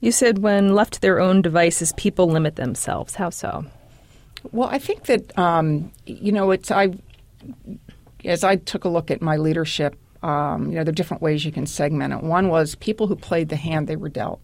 You 0.00 0.12
said 0.12 0.38
when 0.38 0.74
left 0.74 0.94
to 0.94 1.00
their 1.00 1.20
own 1.20 1.42
devices 1.42 1.92
people 1.96 2.26
limit 2.26 2.56
themselves. 2.56 3.14
How 3.14 3.30
so? 3.30 3.64
Well 4.52 4.68
i 4.68 4.78
think 4.78 5.04
that 5.04 5.38
um, 5.38 5.92
you 6.06 6.32
know 6.32 6.50
it's 6.50 6.70
i 6.70 6.94
as 8.24 8.42
i 8.42 8.56
took 8.56 8.84
a 8.84 8.88
look 8.88 9.10
at 9.10 9.20
my 9.20 9.36
leadership 9.36 9.96
um, 10.22 10.70
you 10.70 10.76
know 10.76 10.84
there 10.84 10.92
are 10.92 10.94
different 10.94 11.22
ways 11.22 11.44
you 11.44 11.52
can 11.52 11.66
segment 11.66 12.12
it. 12.12 12.22
One 12.22 12.48
was 12.48 12.74
people 12.74 13.06
who 13.06 13.16
played 13.16 13.50
the 13.50 13.56
hand 13.56 13.86
they 13.86 13.96
were 13.96 14.08
dealt 14.08 14.40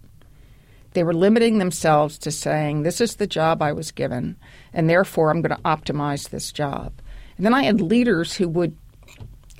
they 0.97 1.05
were 1.05 1.13
limiting 1.13 1.59
themselves 1.59 2.17
to 2.17 2.31
saying, 2.31 2.83
This 2.83 3.03
is 3.03 3.17
the 3.17 3.27
job 3.27 3.61
I 3.61 3.71
was 3.71 3.93
given, 3.93 4.35
and 4.73 4.89
therefore 4.89 5.31
I'm 5.31 5.43
going 5.43 5.55
to 5.55 5.63
optimize 5.63 6.31
this 6.31 6.51
job. 6.51 6.91
And 7.37 7.45
then 7.45 7.53
I 7.53 7.65
had 7.65 7.83
leaders 7.83 8.35
who 8.35 8.49
would 8.49 8.75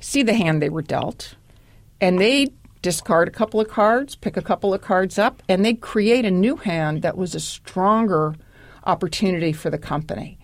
see 0.01 0.23
the 0.23 0.33
hand 0.33 0.63
they 0.63 0.69
were 0.69 0.81
dealt, 0.81 1.35
and 2.01 2.19
they 2.19 2.47
discard 2.81 3.27
a 3.27 3.31
couple 3.31 3.61
of 3.61 3.69
cards, 3.69 4.15
pick 4.15 4.35
a 4.35 4.41
couple 4.41 4.73
of 4.73 4.81
cards 4.81 5.19
up, 5.19 5.43
and 5.47 5.63
they'd 5.63 5.79
create 5.79 6.25
a 6.25 6.31
new 6.31 6.55
hand 6.55 7.03
that 7.03 7.17
was 7.17 7.35
a 7.35 7.39
stronger 7.39 8.33
opportunity 8.83 9.53
for 9.53 9.69
the 9.69 9.77
company. 9.77 10.39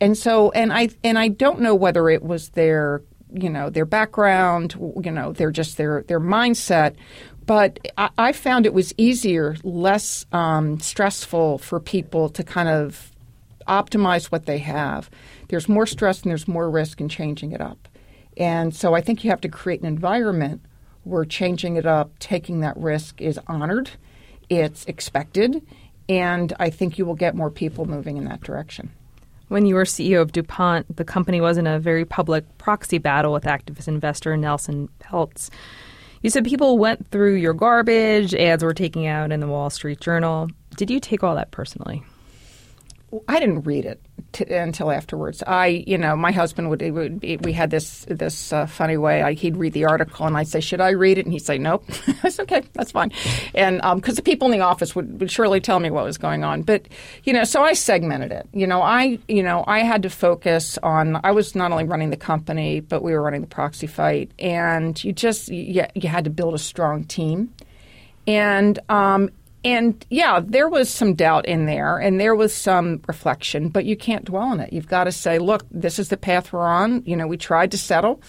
And 0.00 0.16
so, 0.16 0.52
and 0.52 0.72
I 0.72 0.90
and 1.02 1.18
I 1.18 1.26
don't 1.26 1.60
know 1.60 1.74
whether 1.74 2.08
it 2.08 2.22
was 2.22 2.50
their 2.50 3.02
you 3.32 3.50
know 3.50 3.70
their 3.70 3.86
background, 3.86 4.76
you 5.02 5.10
know, 5.10 5.32
their 5.32 5.50
just 5.50 5.76
their 5.78 6.04
their 6.06 6.20
mindset, 6.20 6.94
but 7.48 7.78
I, 7.96 8.10
I 8.18 8.32
found 8.32 8.66
it 8.66 8.74
was 8.74 8.92
easier, 8.98 9.56
less 9.64 10.26
um, 10.32 10.78
stressful 10.80 11.58
for 11.58 11.80
people 11.80 12.28
to 12.28 12.44
kind 12.44 12.68
of 12.68 13.10
optimize 13.66 14.26
what 14.26 14.44
they 14.44 14.58
have. 14.58 15.08
There's 15.48 15.66
more 15.66 15.86
stress 15.86 16.20
and 16.20 16.30
there's 16.30 16.46
more 16.46 16.70
risk 16.70 17.00
in 17.00 17.08
changing 17.08 17.52
it 17.52 17.62
up. 17.62 17.88
And 18.36 18.76
so 18.76 18.94
I 18.94 19.00
think 19.00 19.24
you 19.24 19.30
have 19.30 19.40
to 19.40 19.48
create 19.48 19.80
an 19.80 19.86
environment 19.86 20.60
where 21.04 21.24
changing 21.24 21.76
it 21.76 21.86
up, 21.86 22.16
taking 22.18 22.60
that 22.60 22.76
risk 22.76 23.20
is 23.20 23.40
honored, 23.46 23.90
it's 24.50 24.84
expected, 24.84 25.66
and 26.06 26.52
I 26.60 26.68
think 26.68 26.98
you 26.98 27.06
will 27.06 27.14
get 27.14 27.34
more 27.34 27.50
people 27.50 27.86
moving 27.86 28.18
in 28.18 28.26
that 28.26 28.42
direction. 28.42 28.90
When 29.48 29.64
you 29.64 29.74
were 29.74 29.84
CEO 29.84 30.20
of 30.20 30.32
DuPont, 30.32 30.98
the 30.98 31.04
company 31.04 31.40
was 31.40 31.56
in 31.56 31.66
a 31.66 31.78
very 31.78 32.04
public 32.04 32.44
proxy 32.58 32.98
battle 32.98 33.32
with 33.32 33.44
activist 33.44 33.88
investor 33.88 34.36
Nelson 34.36 34.90
Peltz. 35.00 35.48
You 36.22 36.30
said 36.30 36.44
people 36.44 36.78
went 36.78 37.10
through 37.10 37.34
your 37.34 37.54
garbage, 37.54 38.34
ads 38.34 38.64
were 38.64 38.74
taken 38.74 39.06
out 39.06 39.30
in 39.30 39.40
the 39.40 39.46
Wall 39.46 39.70
Street 39.70 40.00
Journal. 40.00 40.48
Did 40.76 40.90
you 40.90 40.98
take 41.00 41.22
all 41.22 41.36
that 41.36 41.50
personally? 41.50 42.02
I 43.26 43.40
didn't 43.40 43.62
read 43.62 43.86
it, 43.86 44.02
t- 44.32 44.44
until 44.44 44.90
afterwards. 44.90 45.42
I, 45.46 45.84
you 45.86 45.96
know, 45.96 46.14
my 46.14 46.30
husband 46.30 46.68
would, 46.68 46.82
would 46.82 47.20
be, 47.20 47.38
we 47.38 47.52
had 47.54 47.70
this 47.70 48.04
this 48.08 48.52
uh, 48.52 48.66
funny 48.66 48.98
way. 48.98 49.22
I, 49.22 49.32
he'd 49.32 49.56
read 49.56 49.72
the 49.72 49.86
article, 49.86 50.26
and 50.26 50.36
I'd 50.36 50.48
say, 50.48 50.60
"Should 50.60 50.80
I 50.80 50.90
read 50.90 51.16
it?" 51.16 51.24
And 51.24 51.32
he'd 51.32 51.44
say, 51.44 51.56
"Nope." 51.56 51.84
I 52.22 52.28
said, 52.28 52.42
"Okay, 52.42 52.62
that's 52.74 52.92
fine," 52.92 53.12
and 53.54 53.76
because 53.96 54.12
um, 54.12 54.16
the 54.16 54.22
people 54.22 54.50
in 54.52 54.58
the 54.58 54.64
office 54.64 54.94
would, 54.94 55.20
would 55.20 55.30
surely 55.30 55.60
tell 55.60 55.80
me 55.80 55.90
what 55.90 56.04
was 56.04 56.18
going 56.18 56.44
on. 56.44 56.62
But 56.62 56.86
you 57.24 57.32
know, 57.32 57.44
so 57.44 57.62
I 57.62 57.72
segmented 57.72 58.30
it. 58.30 58.46
You 58.52 58.66
know, 58.66 58.82
I 58.82 59.18
you 59.26 59.42
know 59.42 59.64
I 59.66 59.80
had 59.80 60.02
to 60.02 60.10
focus 60.10 60.78
on. 60.82 61.18
I 61.24 61.32
was 61.32 61.54
not 61.54 61.72
only 61.72 61.84
running 61.84 62.10
the 62.10 62.16
company, 62.16 62.80
but 62.80 63.02
we 63.02 63.12
were 63.12 63.22
running 63.22 63.40
the 63.40 63.46
proxy 63.46 63.86
fight, 63.86 64.30
and 64.38 65.02
you 65.02 65.12
just 65.14 65.48
you, 65.48 65.84
you 65.94 66.08
had 66.08 66.24
to 66.24 66.30
build 66.30 66.54
a 66.54 66.58
strong 66.58 67.04
team. 67.04 67.54
And 68.26 68.78
um, 68.90 69.30
and 69.64 70.04
yeah, 70.08 70.40
there 70.44 70.68
was 70.68 70.88
some 70.88 71.14
doubt 71.14 71.46
in 71.46 71.66
there 71.66 71.98
and 71.98 72.20
there 72.20 72.36
was 72.36 72.54
some 72.54 73.02
reflection, 73.08 73.68
but 73.68 73.84
you 73.84 73.96
can't 73.96 74.24
dwell 74.24 74.44
on 74.44 74.60
it. 74.60 74.72
You've 74.72 74.86
got 74.86 75.04
to 75.04 75.12
say, 75.12 75.38
look, 75.38 75.64
this 75.70 75.98
is 75.98 76.08
the 76.10 76.16
path 76.16 76.52
we're 76.52 76.66
on. 76.66 77.02
You 77.04 77.16
know, 77.16 77.26
we 77.26 77.36
tried 77.36 77.72
to 77.72 77.78
settle, 77.78 78.22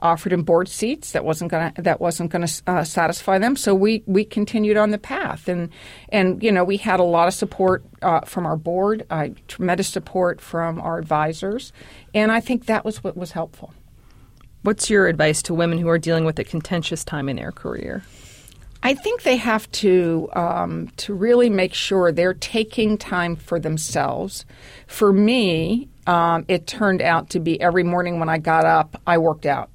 offered 0.00 0.32
them 0.32 0.42
board 0.42 0.68
seats 0.68 1.12
that 1.12 1.24
wasn't 1.24 1.50
going 1.50 1.72
to 1.72 1.82
that 1.82 2.00
wasn't 2.00 2.30
going 2.30 2.46
to 2.46 2.62
uh, 2.66 2.84
satisfy 2.84 3.38
them, 3.38 3.56
so 3.56 3.74
we 3.74 4.02
we 4.06 4.24
continued 4.24 4.76
on 4.76 4.90
the 4.90 4.98
path 4.98 5.48
and 5.48 5.70
and 6.10 6.42
you 6.42 6.52
know 6.52 6.64
we 6.64 6.76
had 6.76 7.00
a 7.00 7.04
lot 7.04 7.28
of 7.28 7.34
support 7.34 7.82
uh, 8.02 8.20
from 8.20 8.44
our 8.44 8.56
board, 8.56 9.06
uh, 9.08 9.28
tremendous 9.48 9.88
support 9.88 10.40
from 10.40 10.80
our 10.80 10.98
advisors, 10.98 11.72
and 12.12 12.30
I 12.30 12.40
think 12.40 12.66
that 12.66 12.84
was 12.84 13.02
what 13.02 13.16
was 13.16 13.32
helpful. 13.32 13.72
What's 14.62 14.90
your 14.90 15.08
advice 15.08 15.42
to 15.42 15.54
women 15.54 15.78
who 15.78 15.88
are 15.88 15.98
dealing 15.98 16.24
with 16.24 16.38
a 16.38 16.44
contentious 16.44 17.04
time 17.04 17.28
in 17.28 17.36
their 17.36 17.52
career? 17.52 18.02
I 18.86 18.92
think 18.92 19.22
they 19.22 19.38
have 19.38 19.70
to 19.72 20.28
um, 20.34 20.90
to 20.98 21.14
really 21.14 21.48
make 21.48 21.72
sure 21.72 22.12
they're 22.12 22.34
taking 22.34 22.98
time 22.98 23.34
for 23.34 23.58
themselves. 23.58 24.44
For 24.86 25.10
me, 25.10 25.88
um, 26.06 26.44
it 26.48 26.66
turned 26.66 27.00
out 27.00 27.30
to 27.30 27.40
be 27.40 27.58
every 27.62 27.82
morning 27.82 28.20
when 28.20 28.28
I 28.28 28.36
got 28.36 28.66
up, 28.66 29.00
I 29.06 29.16
worked 29.16 29.46
out, 29.46 29.70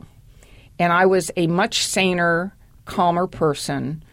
and 0.77 0.93
I 0.93 1.07
was 1.07 1.31
a 1.35 1.47
much 1.47 1.87
saner, 1.87 2.55
calmer 2.85 3.25
person 3.25 4.03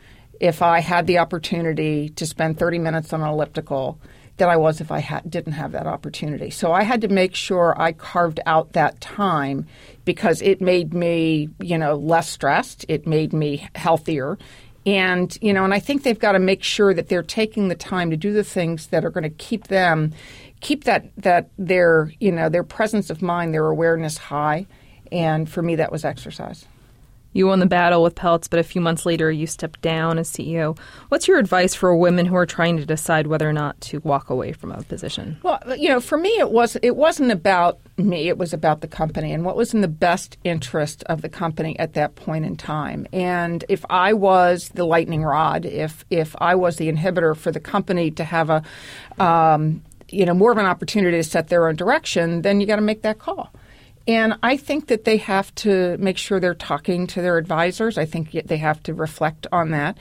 if 0.40 0.62
I 0.62 0.80
had 0.80 1.06
the 1.06 1.18
opportunity 1.18 2.08
to 2.10 2.26
spend 2.26 2.58
30 2.58 2.78
minutes 2.78 3.12
on 3.12 3.20
an 3.20 3.28
elliptical 3.28 3.98
than 4.36 4.48
I 4.48 4.56
was 4.56 4.80
if 4.80 4.90
I 4.92 5.00
ha- 5.00 5.22
didn't 5.28 5.54
have 5.54 5.72
that 5.72 5.86
opportunity. 5.86 6.50
So 6.50 6.72
I 6.72 6.82
had 6.82 7.00
to 7.02 7.08
make 7.08 7.34
sure 7.34 7.74
I 7.80 7.92
carved 7.92 8.40
out 8.44 8.72
that 8.72 9.00
time 9.00 9.66
because 10.04 10.42
it 10.42 10.60
made 10.60 10.92
me, 10.92 11.48
you 11.60 11.78
know, 11.78 11.94
less 11.94 12.28
stressed. 12.28 12.84
It 12.88 13.06
made 13.06 13.32
me 13.32 13.66
healthier. 13.74 14.38
And, 14.86 15.36
you 15.42 15.52
know, 15.52 15.64
and 15.64 15.74
I 15.74 15.80
think 15.80 16.04
they've 16.04 16.18
got 16.18 16.32
to 16.32 16.38
make 16.38 16.62
sure 16.62 16.94
that 16.94 17.08
they're 17.08 17.24
taking 17.24 17.66
the 17.66 17.74
time 17.74 18.10
to 18.10 18.16
do 18.16 18.32
the 18.32 18.44
things 18.44 18.86
that 18.88 19.04
are 19.04 19.10
going 19.10 19.24
to 19.24 19.30
keep 19.30 19.66
them, 19.66 20.12
keep 20.60 20.84
that, 20.84 21.06
that 21.16 21.50
their, 21.58 22.12
you 22.20 22.30
know, 22.30 22.48
their 22.48 22.62
presence 22.62 23.10
of 23.10 23.20
mind, 23.20 23.52
their 23.52 23.66
awareness 23.66 24.16
high. 24.16 24.66
And 25.10 25.50
for 25.50 25.60
me, 25.60 25.74
that 25.76 25.90
was 25.90 26.04
exercise. 26.04 26.66
You 27.36 27.48
won 27.48 27.58
the 27.58 27.66
battle 27.66 28.02
with 28.02 28.14
Peltz, 28.14 28.48
but 28.48 28.58
a 28.58 28.62
few 28.62 28.80
months 28.80 29.04
later 29.04 29.30
you 29.30 29.46
stepped 29.46 29.82
down 29.82 30.18
as 30.18 30.30
CEO. 30.30 30.78
What's 31.10 31.28
your 31.28 31.38
advice 31.38 31.74
for 31.74 31.94
women 31.94 32.24
who 32.24 32.34
are 32.34 32.46
trying 32.46 32.78
to 32.78 32.86
decide 32.86 33.26
whether 33.26 33.46
or 33.46 33.52
not 33.52 33.78
to 33.82 34.00
walk 34.00 34.30
away 34.30 34.52
from 34.52 34.72
a 34.72 34.82
position? 34.84 35.36
Well, 35.42 35.60
you 35.76 35.90
know, 35.90 36.00
for 36.00 36.16
me 36.16 36.30
it 36.38 36.50
was 36.50 36.78
it 36.82 36.96
wasn't 36.96 37.30
about 37.30 37.78
me, 37.98 38.28
it 38.28 38.38
was 38.38 38.54
about 38.54 38.80
the 38.80 38.88
company 38.88 39.32
and 39.32 39.44
what 39.44 39.54
was 39.54 39.74
in 39.74 39.82
the 39.82 39.88
best 39.88 40.38
interest 40.44 41.04
of 41.04 41.20
the 41.20 41.28
company 41.28 41.78
at 41.78 41.92
that 41.92 42.14
point 42.14 42.46
in 42.46 42.56
time. 42.56 43.06
And 43.12 43.66
if 43.68 43.84
I 43.90 44.14
was 44.14 44.70
the 44.70 44.86
lightning 44.86 45.22
rod, 45.22 45.66
if 45.66 46.06
if 46.08 46.34
I 46.38 46.54
was 46.54 46.76
the 46.76 46.90
inhibitor 46.90 47.36
for 47.36 47.52
the 47.52 47.60
company 47.60 48.10
to 48.12 48.24
have 48.24 48.48
a 48.48 48.62
um, 49.22 49.82
you 50.08 50.24
know, 50.24 50.34
more 50.34 50.52
of 50.52 50.58
an 50.58 50.66
opportunity 50.66 51.18
to 51.18 51.24
set 51.24 51.48
their 51.48 51.68
own 51.68 51.76
direction, 51.76 52.42
then 52.42 52.60
you 52.60 52.66
got 52.66 52.76
to 52.76 52.82
make 52.82 53.02
that 53.02 53.18
call. 53.18 53.52
And 54.08 54.38
I 54.42 54.56
think 54.56 54.86
that 54.86 55.04
they 55.04 55.16
have 55.16 55.54
to 55.56 55.96
make 55.98 56.16
sure 56.16 56.38
they're 56.38 56.54
talking 56.54 57.06
to 57.08 57.20
their 57.20 57.38
advisors. 57.38 57.98
I 57.98 58.04
think 58.04 58.30
they 58.32 58.56
have 58.58 58.82
to 58.84 58.94
reflect 58.94 59.46
on 59.50 59.70
that 59.70 59.98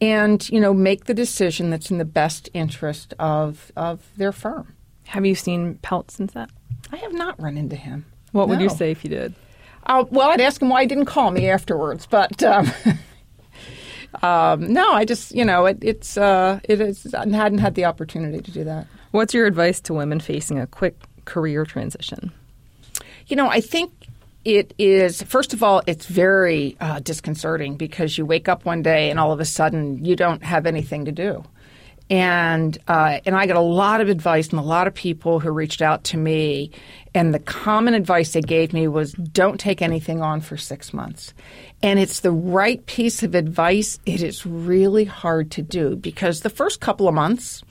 and, 0.00 0.48
you 0.50 0.60
know, 0.60 0.74
make 0.74 1.04
the 1.04 1.14
decision 1.14 1.70
that's 1.70 1.90
in 1.90 1.98
the 1.98 2.04
best 2.04 2.48
interest 2.52 3.14
of, 3.18 3.70
of 3.76 4.02
their 4.16 4.32
firm. 4.32 4.74
Have 5.06 5.24
you 5.24 5.34
seen 5.34 5.76
Pelt 5.76 6.10
since 6.10 6.32
that? 6.32 6.50
I 6.92 6.96
have 6.96 7.12
not 7.12 7.40
run 7.40 7.56
into 7.56 7.76
him. 7.76 8.04
What 8.32 8.48
no. 8.48 8.54
would 8.54 8.62
you 8.62 8.70
say 8.70 8.90
if 8.90 9.04
you 9.04 9.10
did? 9.10 9.34
Uh, 9.86 10.04
well, 10.10 10.30
I'd 10.30 10.40
ask 10.40 10.60
him 10.60 10.68
why 10.68 10.82
he 10.82 10.86
didn't 10.86 11.04
call 11.06 11.30
me 11.30 11.48
afterwards, 11.48 12.06
but 12.06 12.42
um, 12.42 12.70
um, 14.22 14.72
no, 14.72 14.92
I 14.92 15.04
just 15.04 15.34
you 15.34 15.44
know 15.44 15.66
it, 15.66 15.78
it's 15.82 16.16
uh, 16.16 16.58
it 16.64 16.80
is 16.80 17.14
I 17.14 17.28
hadn't 17.28 17.58
had 17.58 17.74
the 17.74 17.84
opportunity 17.84 18.40
to 18.40 18.50
do 18.50 18.64
that. 18.64 18.86
What's 19.10 19.34
your 19.34 19.46
advice 19.46 19.80
to 19.82 19.94
women 19.94 20.20
facing 20.20 20.58
a 20.58 20.66
quick 20.66 20.96
career 21.26 21.64
transition? 21.64 22.32
You 23.26 23.36
know, 23.36 23.48
I 23.48 23.60
think 23.60 23.92
it 24.44 24.74
is 24.78 25.22
first 25.22 25.54
of 25.54 25.62
all 25.62 25.82
it's 25.86 26.06
very 26.06 26.76
uh, 26.80 27.00
disconcerting 27.00 27.76
because 27.76 28.18
you 28.18 28.26
wake 28.26 28.48
up 28.48 28.64
one 28.64 28.82
day 28.82 29.10
and 29.10 29.18
all 29.18 29.32
of 29.32 29.40
a 29.40 29.44
sudden 29.44 30.04
you 30.04 30.16
don't 30.16 30.42
have 30.42 30.66
anything 30.66 31.06
to 31.06 31.12
do. 31.12 31.42
And 32.10 32.76
uh, 32.86 33.20
and 33.24 33.34
I 33.34 33.46
got 33.46 33.56
a 33.56 33.60
lot 33.60 34.02
of 34.02 34.10
advice 34.10 34.48
from 34.48 34.58
a 34.58 34.62
lot 34.62 34.86
of 34.86 34.92
people 34.92 35.40
who 35.40 35.50
reached 35.50 35.80
out 35.80 36.04
to 36.04 36.18
me, 36.18 36.70
and 37.14 37.32
the 37.32 37.38
common 37.38 37.94
advice 37.94 38.34
they 38.34 38.42
gave 38.42 38.74
me 38.74 38.88
was 38.88 39.14
don't 39.14 39.58
take 39.58 39.80
anything 39.80 40.20
on 40.20 40.42
for 40.42 40.58
six 40.58 40.92
months, 40.92 41.32
and 41.82 41.98
it's 41.98 42.20
the 42.20 42.30
right 42.30 42.84
piece 42.84 43.22
of 43.22 43.34
advice. 43.34 43.98
It 44.04 44.22
is 44.22 44.44
really 44.44 45.06
hard 45.06 45.50
to 45.52 45.62
do 45.62 45.96
because 45.96 46.40
the 46.40 46.50
first 46.50 46.80
couple 46.80 47.08
of 47.08 47.14
months 47.14 47.62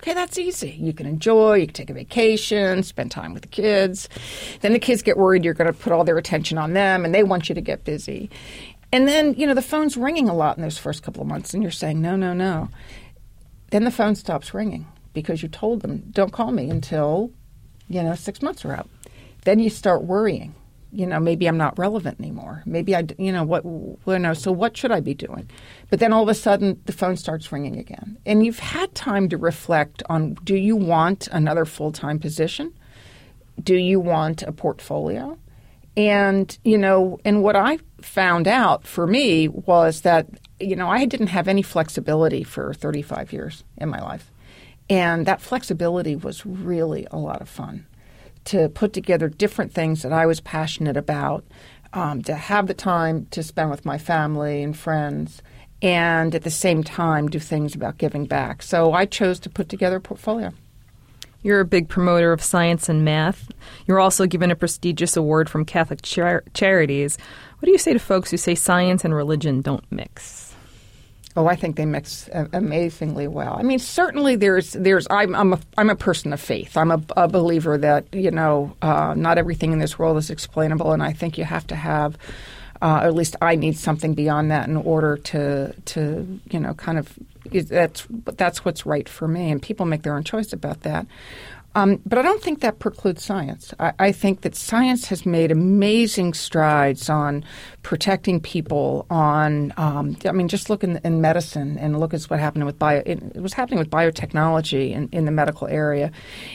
Okay, 0.00 0.14
that's 0.14 0.38
easy. 0.38 0.70
You 0.80 0.94
can 0.94 1.06
enjoy, 1.06 1.56
you 1.56 1.66
can 1.66 1.74
take 1.74 1.90
a 1.90 1.94
vacation, 1.94 2.82
spend 2.82 3.10
time 3.10 3.34
with 3.34 3.42
the 3.42 3.48
kids. 3.48 4.08
Then 4.62 4.72
the 4.72 4.78
kids 4.78 5.02
get 5.02 5.18
worried 5.18 5.44
you're 5.44 5.52
going 5.52 5.70
to 5.70 5.78
put 5.78 5.92
all 5.92 6.04
their 6.04 6.16
attention 6.16 6.56
on 6.56 6.72
them 6.72 7.04
and 7.04 7.14
they 7.14 7.22
want 7.22 7.50
you 7.50 7.54
to 7.54 7.60
get 7.60 7.84
busy. 7.84 8.30
And 8.92 9.06
then, 9.06 9.34
you 9.34 9.46
know, 9.46 9.52
the 9.52 9.60
phone's 9.60 9.98
ringing 9.98 10.26
a 10.26 10.34
lot 10.34 10.56
in 10.56 10.62
those 10.62 10.78
first 10.78 11.02
couple 11.02 11.20
of 11.20 11.28
months 11.28 11.52
and 11.52 11.62
you're 11.62 11.70
saying, 11.70 12.00
no, 12.00 12.16
no, 12.16 12.32
no. 12.32 12.70
Then 13.72 13.84
the 13.84 13.90
phone 13.90 14.14
stops 14.14 14.54
ringing 14.54 14.86
because 15.12 15.42
you 15.42 15.50
told 15.50 15.82
them, 15.82 16.02
don't 16.12 16.32
call 16.32 16.50
me 16.50 16.70
until, 16.70 17.30
you 17.86 18.02
know, 18.02 18.14
six 18.14 18.40
months 18.40 18.64
are 18.64 18.72
out. 18.72 18.88
Then 19.44 19.58
you 19.58 19.68
start 19.68 20.04
worrying 20.04 20.54
you 20.92 21.06
know, 21.06 21.20
maybe 21.20 21.46
I'm 21.46 21.56
not 21.56 21.78
relevant 21.78 22.18
anymore. 22.18 22.62
Maybe 22.66 22.96
I, 22.96 23.06
you 23.18 23.32
know, 23.32 23.44
what, 23.44 23.64
you 23.64 24.18
know, 24.18 24.34
so 24.34 24.50
what 24.50 24.76
should 24.76 24.90
I 24.90 25.00
be 25.00 25.14
doing? 25.14 25.48
But 25.88 26.00
then 26.00 26.12
all 26.12 26.22
of 26.22 26.28
a 26.28 26.34
sudden 26.34 26.80
the 26.86 26.92
phone 26.92 27.16
starts 27.16 27.50
ringing 27.52 27.78
again. 27.78 28.18
And 28.26 28.44
you've 28.44 28.58
had 28.58 28.94
time 28.94 29.28
to 29.28 29.36
reflect 29.36 30.02
on 30.08 30.34
do 30.44 30.56
you 30.56 30.76
want 30.76 31.28
another 31.28 31.64
full 31.64 31.92
time 31.92 32.18
position? 32.18 32.72
Do 33.62 33.76
you 33.76 34.00
want 34.00 34.42
a 34.42 34.52
portfolio? 34.52 35.38
And, 35.96 36.56
you 36.64 36.78
know, 36.78 37.20
and 37.24 37.42
what 37.42 37.56
I 37.56 37.78
found 38.00 38.48
out 38.48 38.86
for 38.86 39.06
me 39.06 39.48
was 39.48 40.02
that, 40.02 40.26
you 40.58 40.76
know, 40.76 40.88
I 40.88 41.04
didn't 41.04 41.28
have 41.28 41.48
any 41.48 41.62
flexibility 41.62 42.42
for 42.42 42.72
35 42.72 43.32
years 43.32 43.64
in 43.76 43.88
my 43.88 44.00
life. 44.00 44.30
And 44.88 45.26
that 45.26 45.40
flexibility 45.40 46.16
was 46.16 46.44
really 46.44 47.06
a 47.10 47.18
lot 47.18 47.40
of 47.40 47.48
fun 47.48 47.86
to 48.46 48.68
put 48.68 48.92
together 48.92 49.28
different 49.28 49.72
things 49.72 50.02
that 50.02 50.12
I 50.12 50.26
was 50.26 50.40
passionate 50.40 50.96
about, 50.96 51.44
um, 51.92 52.22
to 52.22 52.34
have 52.34 52.66
the 52.66 52.74
time 52.74 53.26
to 53.32 53.42
spend 53.42 53.70
with 53.70 53.84
my 53.84 53.98
family 53.98 54.62
and 54.62 54.76
friends, 54.76 55.42
and 55.82 56.34
at 56.34 56.42
the 56.42 56.50
same 56.50 56.82
time 56.84 57.28
do 57.28 57.38
things 57.38 57.74
about 57.74 57.98
giving 57.98 58.26
back. 58.26 58.62
So 58.62 58.92
I 58.92 59.06
chose 59.06 59.40
to 59.40 59.50
put 59.50 59.68
together 59.68 59.96
a 59.96 60.00
portfolio. 60.00 60.52
You're 61.42 61.60
a 61.60 61.64
big 61.64 61.88
promoter 61.88 62.32
of 62.32 62.42
science 62.42 62.88
and 62.88 63.02
math. 63.02 63.50
You're 63.86 64.00
also 64.00 64.26
given 64.26 64.50
a 64.50 64.56
prestigious 64.56 65.16
award 65.16 65.48
from 65.48 65.64
Catholic 65.64 66.02
Char- 66.02 66.44
Charities. 66.52 67.16
What 67.58 67.66
do 67.66 67.72
you 67.72 67.78
say 67.78 67.94
to 67.94 67.98
folks 67.98 68.30
who 68.30 68.36
say 68.36 68.54
science 68.54 69.04
and 69.06 69.14
religion 69.14 69.62
don't 69.62 69.90
mix? 69.90 70.49
Oh, 71.36 71.46
I 71.46 71.54
think 71.54 71.76
they 71.76 71.86
mix 71.86 72.28
amazingly 72.32 73.28
well. 73.28 73.54
I 73.56 73.62
mean, 73.62 73.78
certainly 73.78 74.34
there's 74.34 74.72
there's 74.72 75.06
I'm 75.10 75.34
I'm 75.36 75.52
a 75.52 75.60
I'm 75.78 75.88
a 75.88 75.94
person 75.94 76.32
of 76.32 76.40
faith. 76.40 76.76
I'm 76.76 76.90
a, 76.90 77.00
a 77.16 77.28
believer 77.28 77.78
that 77.78 78.12
you 78.12 78.32
know 78.32 78.74
uh, 78.82 79.14
not 79.16 79.38
everything 79.38 79.72
in 79.72 79.78
this 79.78 79.96
world 79.98 80.16
is 80.16 80.30
explainable, 80.30 80.92
and 80.92 81.02
I 81.02 81.12
think 81.12 81.38
you 81.38 81.44
have 81.44 81.66
to 81.68 81.76
have. 81.76 82.18
Uh, 82.82 83.02
at 83.04 83.14
least 83.14 83.36
I 83.42 83.56
need 83.56 83.76
something 83.76 84.14
beyond 84.14 84.50
that 84.50 84.66
in 84.66 84.76
order 84.76 85.18
to 85.18 85.72
to 85.72 86.40
you 86.50 86.58
know 86.58 86.74
kind 86.74 86.98
of 86.98 87.16
that's 87.52 88.06
that's 88.10 88.64
what's 88.64 88.84
right 88.84 89.08
for 89.08 89.28
me, 89.28 89.50
and 89.52 89.62
people 89.62 89.86
make 89.86 90.02
their 90.02 90.16
own 90.16 90.24
choice 90.24 90.52
about 90.52 90.80
that. 90.80 91.06
Um, 91.76 92.00
but 92.04 92.18
I 92.18 92.22
don't 92.22 92.42
think 92.42 92.60
that 92.60 92.80
precludes 92.80 93.24
science. 93.24 93.72
I, 93.78 93.92
I, 94.00 94.12
think 94.12 94.40
that 94.40 94.56
science 94.56 95.06
has 95.06 95.24
made 95.24 95.52
amazing 95.52 96.34
strides 96.34 97.08
on 97.08 97.44
protecting 97.84 98.40
people. 98.40 99.06
On, 99.08 99.72
um, 99.76 100.16
I 100.24 100.32
mean, 100.32 100.48
just 100.48 100.68
look 100.68 100.82
in, 100.82 101.00
in, 101.04 101.20
medicine 101.20 101.78
and 101.78 102.00
look 102.00 102.12
at 102.12 102.24
what 102.24 102.40
happened 102.40 102.66
with 102.66 102.76
bio. 102.76 103.02
It, 103.06 103.36
was 103.36 103.52
happening 103.52 103.78
with 103.78 103.88
biotechnology 103.88 104.90
in, 104.90 105.08
in 105.12 105.26
the 105.26 105.30
medical 105.30 105.68
area, 105.68 106.10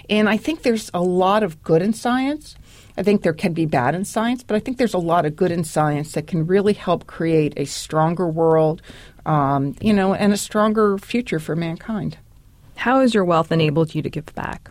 and 0.10 0.28
I 0.28 0.36
think 0.36 0.63
there's 0.63 0.91
a 0.93 1.01
lot 1.01 1.43
of 1.43 1.63
good 1.63 1.82
in 1.82 1.93
science. 1.93 2.56
I 2.97 3.04
think 3.04 3.21
there 3.21 3.34
can 3.34 3.54
be 3.54 3.65
bad 3.65 3.95
in 3.95 4.04
science, 4.04 4.43
but 4.43 4.56
I 4.56 4.60
think 4.60 4.78
there's 4.78 4.93
a 4.93 4.99
lot 4.99 5.25
of 5.25 5.36
good 5.36 5.51
in 5.51 5.63
science 5.63 6.12
that 6.13 6.28
can 6.28 6.45
really 6.45 6.73
help 6.73 7.08
create 7.08 7.54
a 7.56 7.65
stronger 7.65 8.28
world, 8.28 8.82
um, 9.25 9.75
you 9.80 9.93
know, 9.93 10.13
and 10.13 10.34
a 10.34 10.38
stronger 10.38 10.97
future 10.97 11.39
for 11.39 11.56
mankind. 11.56 12.17
How 12.75 12.99
has 12.99 13.13
your 13.13 13.23
wealth 13.23 13.51
enabled 13.51 13.95
you 13.95 14.01
to 14.01 14.10
give 14.10 14.25
back? 14.36 14.69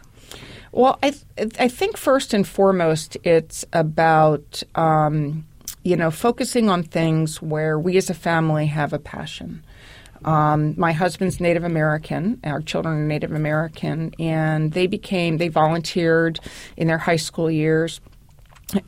Well, 0.75 0.99
I, 1.05 1.11
th- 1.11 1.55
I 1.61 1.69
think 1.69 1.97
first 1.97 2.35
and 2.35 2.47
foremost, 2.47 3.17
it's 3.23 3.65
about 3.73 4.61
um, 4.75 5.47
you 5.85 5.95
know 5.95 6.11
focusing 6.11 6.69
on 6.69 6.83
things 6.83 7.41
where 7.41 7.79
we 7.79 7.97
as 7.97 8.11
a 8.11 8.15
family 8.15 8.67
have 8.67 8.93
a 8.93 8.99
passion. 8.99 9.63
Um, 10.25 10.75
my 10.77 10.91
husband's 10.91 11.39
Native 11.39 11.63
American. 11.63 12.41
Our 12.43 12.61
children 12.61 12.97
are 12.97 13.07
Native 13.07 13.31
American, 13.31 14.15
and 14.19 14.73
they 14.73 14.89
became 14.89 15.37
they 15.37 15.47
volunteered 15.47 16.41
in 16.77 16.89
their 16.89 16.99
high 16.99 17.23
school 17.23 17.49
years. 17.49 18.01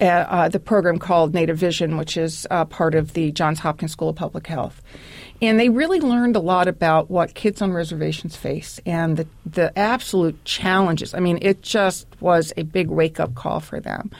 Uh, 0.00 0.04
uh, 0.04 0.48
the 0.48 0.58
program 0.58 0.98
called 0.98 1.34
Native 1.34 1.58
Vision, 1.58 1.96
which 1.96 2.16
is 2.16 2.46
uh, 2.50 2.64
part 2.64 2.94
of 2.94 3.12
the 3.12 3.30
Johns 3.32 3.58
Hopkins 3.58 3.92
School 3.92 4.08
of 4.08 4.16
Public 4.16 4.46
Health. 4.46 4.82
And 5.42 5.60
they 5.60 5.68
really 5.68 6.00
learned 6.00 6.34
a 6.34 6.40
lot 6.40 6.66
about 6.66 7.10
what 7.10 7.34
kids 7.34 7.60
on 7.60 7.72
reservations 7.72 8.34
face 8.36 8.80
and 8.86 9.18
the, 9.18 9.26
the 9.44 9.78
absolute 9.78 10.42
challenges. 10.44 11.12
I 11.12 11.20
mean, 11.20 11.38
it 11.42 11.62
just 11.62 12.06
was 12.20 12.54
a 12.56 12.62
big 12.62 12.88
wake 12.88 13.20
up 13.20 13.34
call 13.34 13.60
for 13.60 13.78
them. 13.78 14.10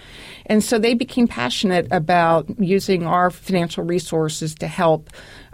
And 0.45 0.62
so 0.62 0.79
they 0.79 0.92
became 0.92 1.27
passionate 1.27 1.88
about 1.90 2.47
using 2.61 3.07
our 3.07 3.31
financial 3.31 3.83
resources 3.83 4.55
to 4.57 4.69
help 4.69 5.11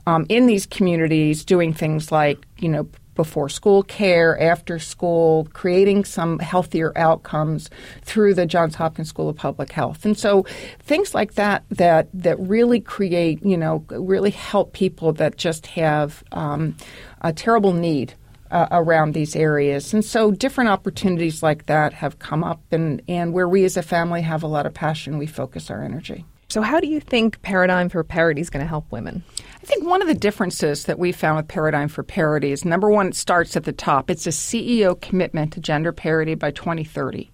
um, 0.07 0.27
in 0.29 0.47
these 0.47 0.67
communities 0.67 1.45
doing 1.45 1.73
things 1.73 2.11
like, 2.11 2.45
you 2.59 2.69
know, 2.69 2.89
before 3.15 3.49
school 3.49 3.83
care, 3.83 4.41
after 4.41 4.79
school, 4.79 5.49
creating 5.53 6.05
some 6.05 6.39
healthier 6.39 6.97
outcomes 6.97 7.71
through 8.03 8.35
the 8.35 8.47
Johns 8.47 8.75
Hopkins 8.75 9.09
School 9.09 9.29
of 9.29 9.37
Public 9.37 9.73
Health. 9.73 10.05
And 10.05 10.19
so 10.19 10.45
things 10.81 11.15
like 11.15 11.35
that 11.35 11.65
that 11.71 12.09
that 12.15 12.39
really 12.41 12.81
create, 12.81 13.45
you 13.45 13.57
know, 13.57 13.85
really 13.91 14.31
help 14.31 14.73
people 14.73 15.13
that 15.15 15.37
just 15.37 15.67
have 15.67 16.23
um, 16.33 16.77
a 17.21 17.33
terrible 17.33 17.73
need 17.73 18.15
uh, 18.53 18.69
around 18.71 19.15
these 19.15 19.35
areas. 19.35 19.95
And 19.95 20.05
so 20.05 20.31
different 20.31 20.71
opportunities 20.71 21.43
like 21.43 21.67
that 21.67 21.95
have 21.95 22.19
come 22.19 22.45
up 22.45 22.61
and, 22.71 23.03
and 23.09 23.33
where 23.33 23.49
we 23.49 23.65
as 23.65 23.77
a 23.77 23.83
family 23.83 24.21
have 24.23 24.43
a 24.43 24.47
lot 24.47 24.67
of 24.67 24.75
passion, 24.75 25.19
we 25.19 25.27
focus 25.27 25.71
our 25.71 25.83
energy. 25.83 26.25
So, 26.53 26.61
how 26.61 26.81
do 26.81 26.87
you 26.87 27.01
think 27.01 27.41
Paradigm 27.41 27.89
for 27.89 28.05
Parity 28.05 28.43
is 28.43 28.51
going 28.51 28.63
to 28.63 28.69
help 28.69 28.93
women? 28.93 29.25
I 29.39 29.65
think 29.65 29.87
one 29.87 30.03
of 30.03 30.07
the 30.07 30.15
differences 30.15 30.85
that 30.85 30.99
we 30.99 31.11
found 31.11 31.39
with 31.39 31.49
Paradigm 31.49 31.89
for 31.89 32.03
Parity 32.03 32.53
is 32.53 32.63
number 32.63 32.91
one, 32.91 33.07
it 33.07 33.15
starts 33.15 33.57
at 33.57 33.65
the 33.65 33.73
top. 33.73 34.11
It's 34.11 34.27
a 34.27 34.31
CEO 34.33 35.01
commitment 35.01 35.55
to 35.55 35.61
gender 35.61 35.93
parity 35.93 36.35
by 36.35 36.51
2030. 36.51 37.31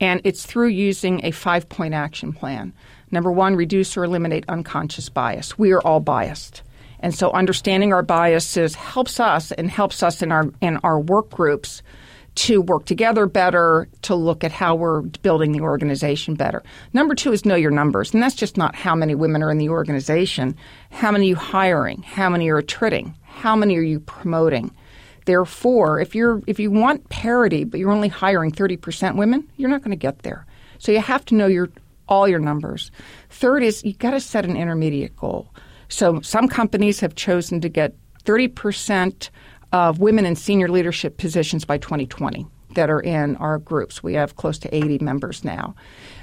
And 0.00 0.20
it's 0.24 0.44
through 0.44 0.68
using 0.68 1.24
a 1.24 1.30
five 1.30 1.66
point 1.70 1.94
action 1.94 2.34
plan. 2.34 2.74
Number 3.10 3.32
one, 3.32 3.56
reduce 3.56 3.96
or 3.96 4.04
eliminate 4.04 4.44
unconscious 4.48 5.08
bias. 5.08 5.58
We 5.58 5.72
are 5.72 5.80
all 5.80 6.00
biased. 6.00 6.62
And 7.00 7.14
so 7.14 7.30
understanding 7.30 7.94
our 7.94 8.02
biases 8.02 8.74
helps 8.74 9.18
us 9.18 9.52
and 9.52 9.70
helps 9.70 10.02
us 10.02 10.20
in 10.20 10.30
our 10.30 10.52
in 10.60 10.76
our 10.84 11.00
work 11.00 11.30
groups 11.30 11.82
to 12.34 12.62
work 12.62 12.86
together 12.86 13.26
better, 13.26 13.88
to 14.02 14.14
look 14.14 14.42
at 14.42 14.52
how 14.52 14.74
we're 14.74 15.02
building 15.02 15.52
the 15.52 15.60
organization 15.60 16.34
better. 16.34 16.62
Number 16.92 17.14
two 17.14 17.32
is 17.32 17.44
know 17.44 17.54
your 17.54 17.70
numbers. 17.70 18.14
And 18.14 18.22
that's 18.22 18.34
just 18.34 18.56
not 18.56 18.74
how 18.74 18.94
many 18.94 19.14
women 19.14 19.42
are 19.42 19.50
in 19.50 19.58
the 19.58 19.68
organization. 19.68 20.56
How 20.90 21.12
many 21.12 21.26
are 21.26 21.28
you 21.28 21.36
hiring? 21.36 22.02
How 22.02 22.30
many 22.30 22.48
are 22.48 22.58
attriting? 22.58 23.14
How 23.22 23.54
many 23.54 23.76
are 23.76 23.82
you 23.82 24.00
promoting? 24.00 24.70
Therefore, 25.24 26.00
if 26.00 26.14
you're 26.14 26.42
if 26.46 26.58
you 26.58 26.70
want 26.70 27.08
parity 27.08 27.64
but 27.64 27.78
you're 27.78 27.92
only 27.92 28.08
hiring 28.08 28.50
30% 28.50 29.16
women, 29.16 29.48
you're 29.56 29.70
not 29.70 29.82
going 29.82 29.90
to 29.90 29.96
get 29.96 30.20
there. 30.20 30.46
So 30.78 30.90
you 30.90 31.00
have 31.00 31.24
to 31.26 31.34
know 31.34 31.46
your 31.46 31.70
all 32.08 32.26
your 32.26 32.40
numbers. 32.40 32.90
Third 33.30 33.62
is 33.62 33.84
you've 33.84 33.98
got 33.98 34.10
to 34.10 34.20
set 34.20 34.44
an 34.44 34.56
intermediate 34.56 35.16
goal. 35.16 35.48
So 35.88 36.20
some 36.22 36.48
companies 36.48 37.00
have 37.00 37.14
chosen 37.14 37.60
to 37.60 37.68
get 37.68 37.94
30% 38.24 39.30
of 39.72 39.98
women 39.98 40.24
in 40.26 40.36
senior 40.36 40.68
leadership 40.68 41.16
positions 41.16 41.64
by 41.64 41.78
2020 41.78 42.46
that 42.74 42.90
are 42.90 43.00
in 43.00 43.36
our 43.36 43.58
groups. 43.58 44.02
We 44.02 44.14
have 44.14 44.36
close 44.36 44.58
to 44.60 44.74
80 44.74 44.98
members 44.98 45.44
now. 45.44 45.74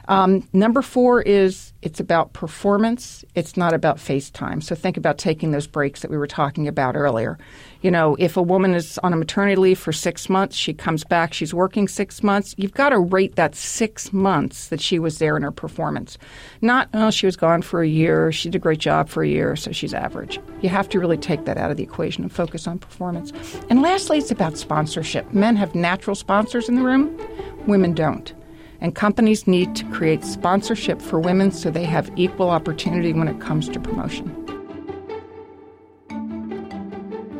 Um, 0.10 0.48
number 0.54 0.82
four 0.82 1.22
is 1.22 1.72
it's 1.84 2.00
about 2.00 2.34
performance. 2.34 3.24
It's 3.36 3.56
not 3.56 3.76
about 3.76 4.00
face 4.00 4.32
time. 4.32 4.60
So 4.60 4.74
think 4.74 4.98
about 4.98 5.20
taking 5.20 5.52
those 5.52 5.68
breaks 5.68 6.02
that 6.02 6.10
we 6.10 6.18
were 6.18 6.28
talking 6.28 6.68
about 6.68 6.96
earlier. 6.96 7.38
You 7.82 7.92
know, 7.92 8.16
if 8.20 8.36
a 8.36 8.42
woman 8.42 8.74
is 8.74 8.98
on 8.98 9.14
a 9.14 9.16
maternity 9.16 9.56
leave 9.56 9.80
for 9.80 9.94
six 9.94 10.28
months, 10.28 10.58
she 10.58 10.74
comes 10.74 11.04
back, 11.04 11.32
she's 11.34 11.54
working 11.54 11.88
six 11.88 12.24
months, 12.24 12.56
you've 12.58 12.74
got 12.74 12.90
to 12.90 13.00
rate 13.00 13.36
that 13.36 13.56
six 13.56 14.12
months 14.12 14.68
that 14.68 14.82
she 14.82 15.00
was 15.00 15.20
there 15.20 15.38
in 15.38 15.44
her 15.44 15.52
performance. 15.52 16.18
Not, 16.62 16.90
oh, 16.94 17.12
she 17.12 17.28
was 17.28 17.38
gone 17.38 17.62
for 17.62 17.82
a 17.82 17.88
year, 17.88 18.32
she 18.32 18.50
did 18.50 18.58
a 18.58 18.60
great 18.60 18.80
job 18.80 19.08
for 19.08 19.24
a 19.24 19.28
year, 19.28 19.56
so 19.56 19.72
she's 19.72 19.94
average. 19.94 20.40
You 20.62 20.70
have 20.70 20.90
to 20.90 21.00
really 21.00 21.18
take 21.18 21.46
that 21.46 21.58
out 21.58 21.72
of 21.72 21.78
the 21.78 21.84
equation 21.84 22.24
and 22.24 22.34
focus 22.34 22.68
on 22.68 22.80
performance. 22.80 23.32
And 23.70 23.82
lastly, 23.82 24.18
it's 24.18 24.32
about 24.32 24.58
sponsorship. 24.58 25.32
Men 25.32 25.56
have 25.56 25.74
natural 25.76 26.16
sponsors 26.40 26.70
in 26.70 26.76
the 26.76 26.82
room, 26.82 27.20
women 27.68 27.94
don't 27.94 28.34
and 28.80 28.96
companies 28.96 29.46
need 29.46 29.76
to 29.76 29.84
create 29.88 30.24
sponsorship 30.24 31.02
for 31.02 31.20
women 31.20 31.52
so 31.52 31.70
they 31.70 31.84
have 31.84 32.10
equal 32.16 32.50
opportunity 32.50 33.12
when 33.12 33.28
it 33.28 33.42
comes 33.42 33.68
to 33.68 33.78
promotion. 33.78 34.26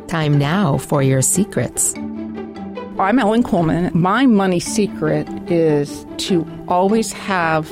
Time 0.06 0.36
now 0.36 0.76
for 0.76 1.02
your 1.02 1.22
secrets. 1.22 1.94
I'm 2.98 3.18
Ellen 3.18 3.42
Kullman. 3.42 3.94
My 3.94 4.26
money 4.26 4.60
secret 4.60 5.26
is 5.50 6.04
to 6.18 6.46
always 6.68 7.10
have 7.14 7.70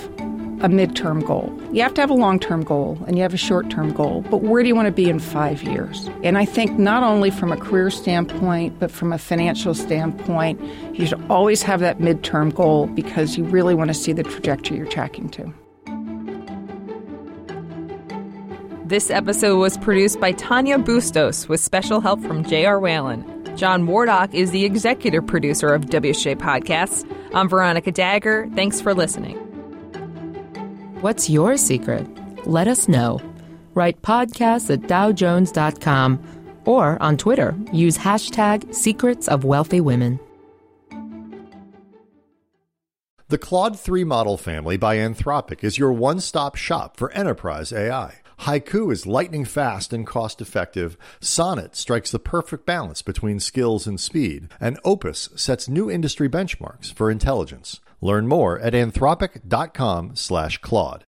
a 0.60 0.68
midterm 0.68 1.24
goal. 1.24 1.56
You 1.72 1.82
have 1.82 1.94
to 1.94 2.00
have 2.00 2.10
a 2.10 2.14
long 2.14 2.40
term 2.40 2.64
goal 2.64 2.98
and 3.06 3.16
you 3.16 3.22
have 3.22 3.32
a 3.32 3.38
short 3.38 3.70
term 3.70 3.92
goal, 3.92 4.22
but 4.30 4.38
where 4.42 4.62
do 4.62 4.68
you 4.68 4.74
want 4.74 4.86
to 4.86 4.92
be 4.92 5.08
in 5.08 5.20
five 5.20 5.62
years? 5.62 6.10
And 6.24 6.36
I 6.36 6.44
think 6.44 6.78
not 6.78 7.02
only 7.02 7.30
from 7.30 7.52
a 7.52 7.56
career 7.56 7.90
standpoint, 7.90 8.78
but 8.80 8.90
from 8.90 9.12
a 9.12 9.18
financial 9.18 9.74
standpoint, 9.74 10.60
you 10.94 11.06
should 11.06 11.22
always 11.30 11.62
have 11.62 11.80
that 11.80 11.98
midterm 11.98 12.52
goal 12.52 12.88
because 12.88 13.38
you 13.38 13.44
really 13.44 13.74
want 13.74 13.88
to 13.88 13.94
see 13.94 14.12
the 14.12 14.24
trajectory 14.24 14.78
you're 14.78 14.86
tracking 14.86 15.28
to. 15.30 15.52
This 18.84 19.10
episode 19.10 19.58
was 19.58 19.76
produced 19.78 20.18
by 20.18 20.32
Tanya 20.32 20.78
Bustos 20.78 21.48
with 21.48 21.60
special 21.60 22.00
help 22.00 22.20
from 22.22 22.42
J.R. 22.42 22.80
Whalen. 22.80 23.22
John 23.54 23.86
Wardock 23.86 24.32
is 24.32 24.50
the 24.50 24.64
executive 24.64 25.26
producer 25.26 25.74
of 25.74 25.82
WSJ 25.86 26.36
Podcasts. 26.36 27.04
I'm 27.34 27.48
Veronica 27.48 27.92
Dagher. 27.92 28.52
Thanks 28.54 28.80
for 28.80 28.94
listening. 28.94 29.47
What's 31.00 31.30
your 31.30 31.56
secret? 31.56 32.04
Let 32.44 32.66
us 32.66 32.88
know. 32.88 33.20
Write 33.74 34.02
podcasts 34.02 34.68
at 34.68 34.88
dowjones.com 34.88 36.62
or 36.64 37.00
on 37.00 37.16
Twitter, 37.16 37.56
use 37.72 37.96
hashtag 37.96 38.74
secrets 38.74 39.28
of 39.28 39.44
wealthy 39.44 39.80
women. 39.80 40.18
The 43.28 43.38
Claude 43.38 43.78
3 43.78 44.02
model 44.02 44.36
family 44.36 44.76
by 44.76 44.96
Anthropic 44.96 45.62
is 45.62 45.78
your 45.78 45.92
one 45.92 46.18
stop 46.18 46.56
shop 46.56 46.96
for 46.96 47.12
enterprise 47.12 47.72
AI. 47.72 48.16
Haiku 48.40 48.92
is 48.92 49.06
lightning 49.06 49.44
fast 49.44 49.92
and 49.92 50.04
cost 50.04 50.40
effective. 50.40 50.98
Sonnet 51.20 51.76
strikes 51.76 52.10
the 52.10 52.18
perfect 52.18 52.66
balance 52.66 53.02
between 53.02 53.38
skills 53.38 53.86
and 53.86 54.00
speed. 54.00 54.48
And 54.60 54.80
Opus 54.84 55.28
sets 55.36 55.68
new 55.68 55.88
industry 55.88 56.28
benchmarks 56.28 56.92
for 56.92 57.08
intelligence. 57.08 57.78
Learn 58.00 58.28
more 58.28 58.58
at 58.60 58.74
anthropic.com 58.74 60.14
slash 60.14 60.58
Claude. 60.58 61.04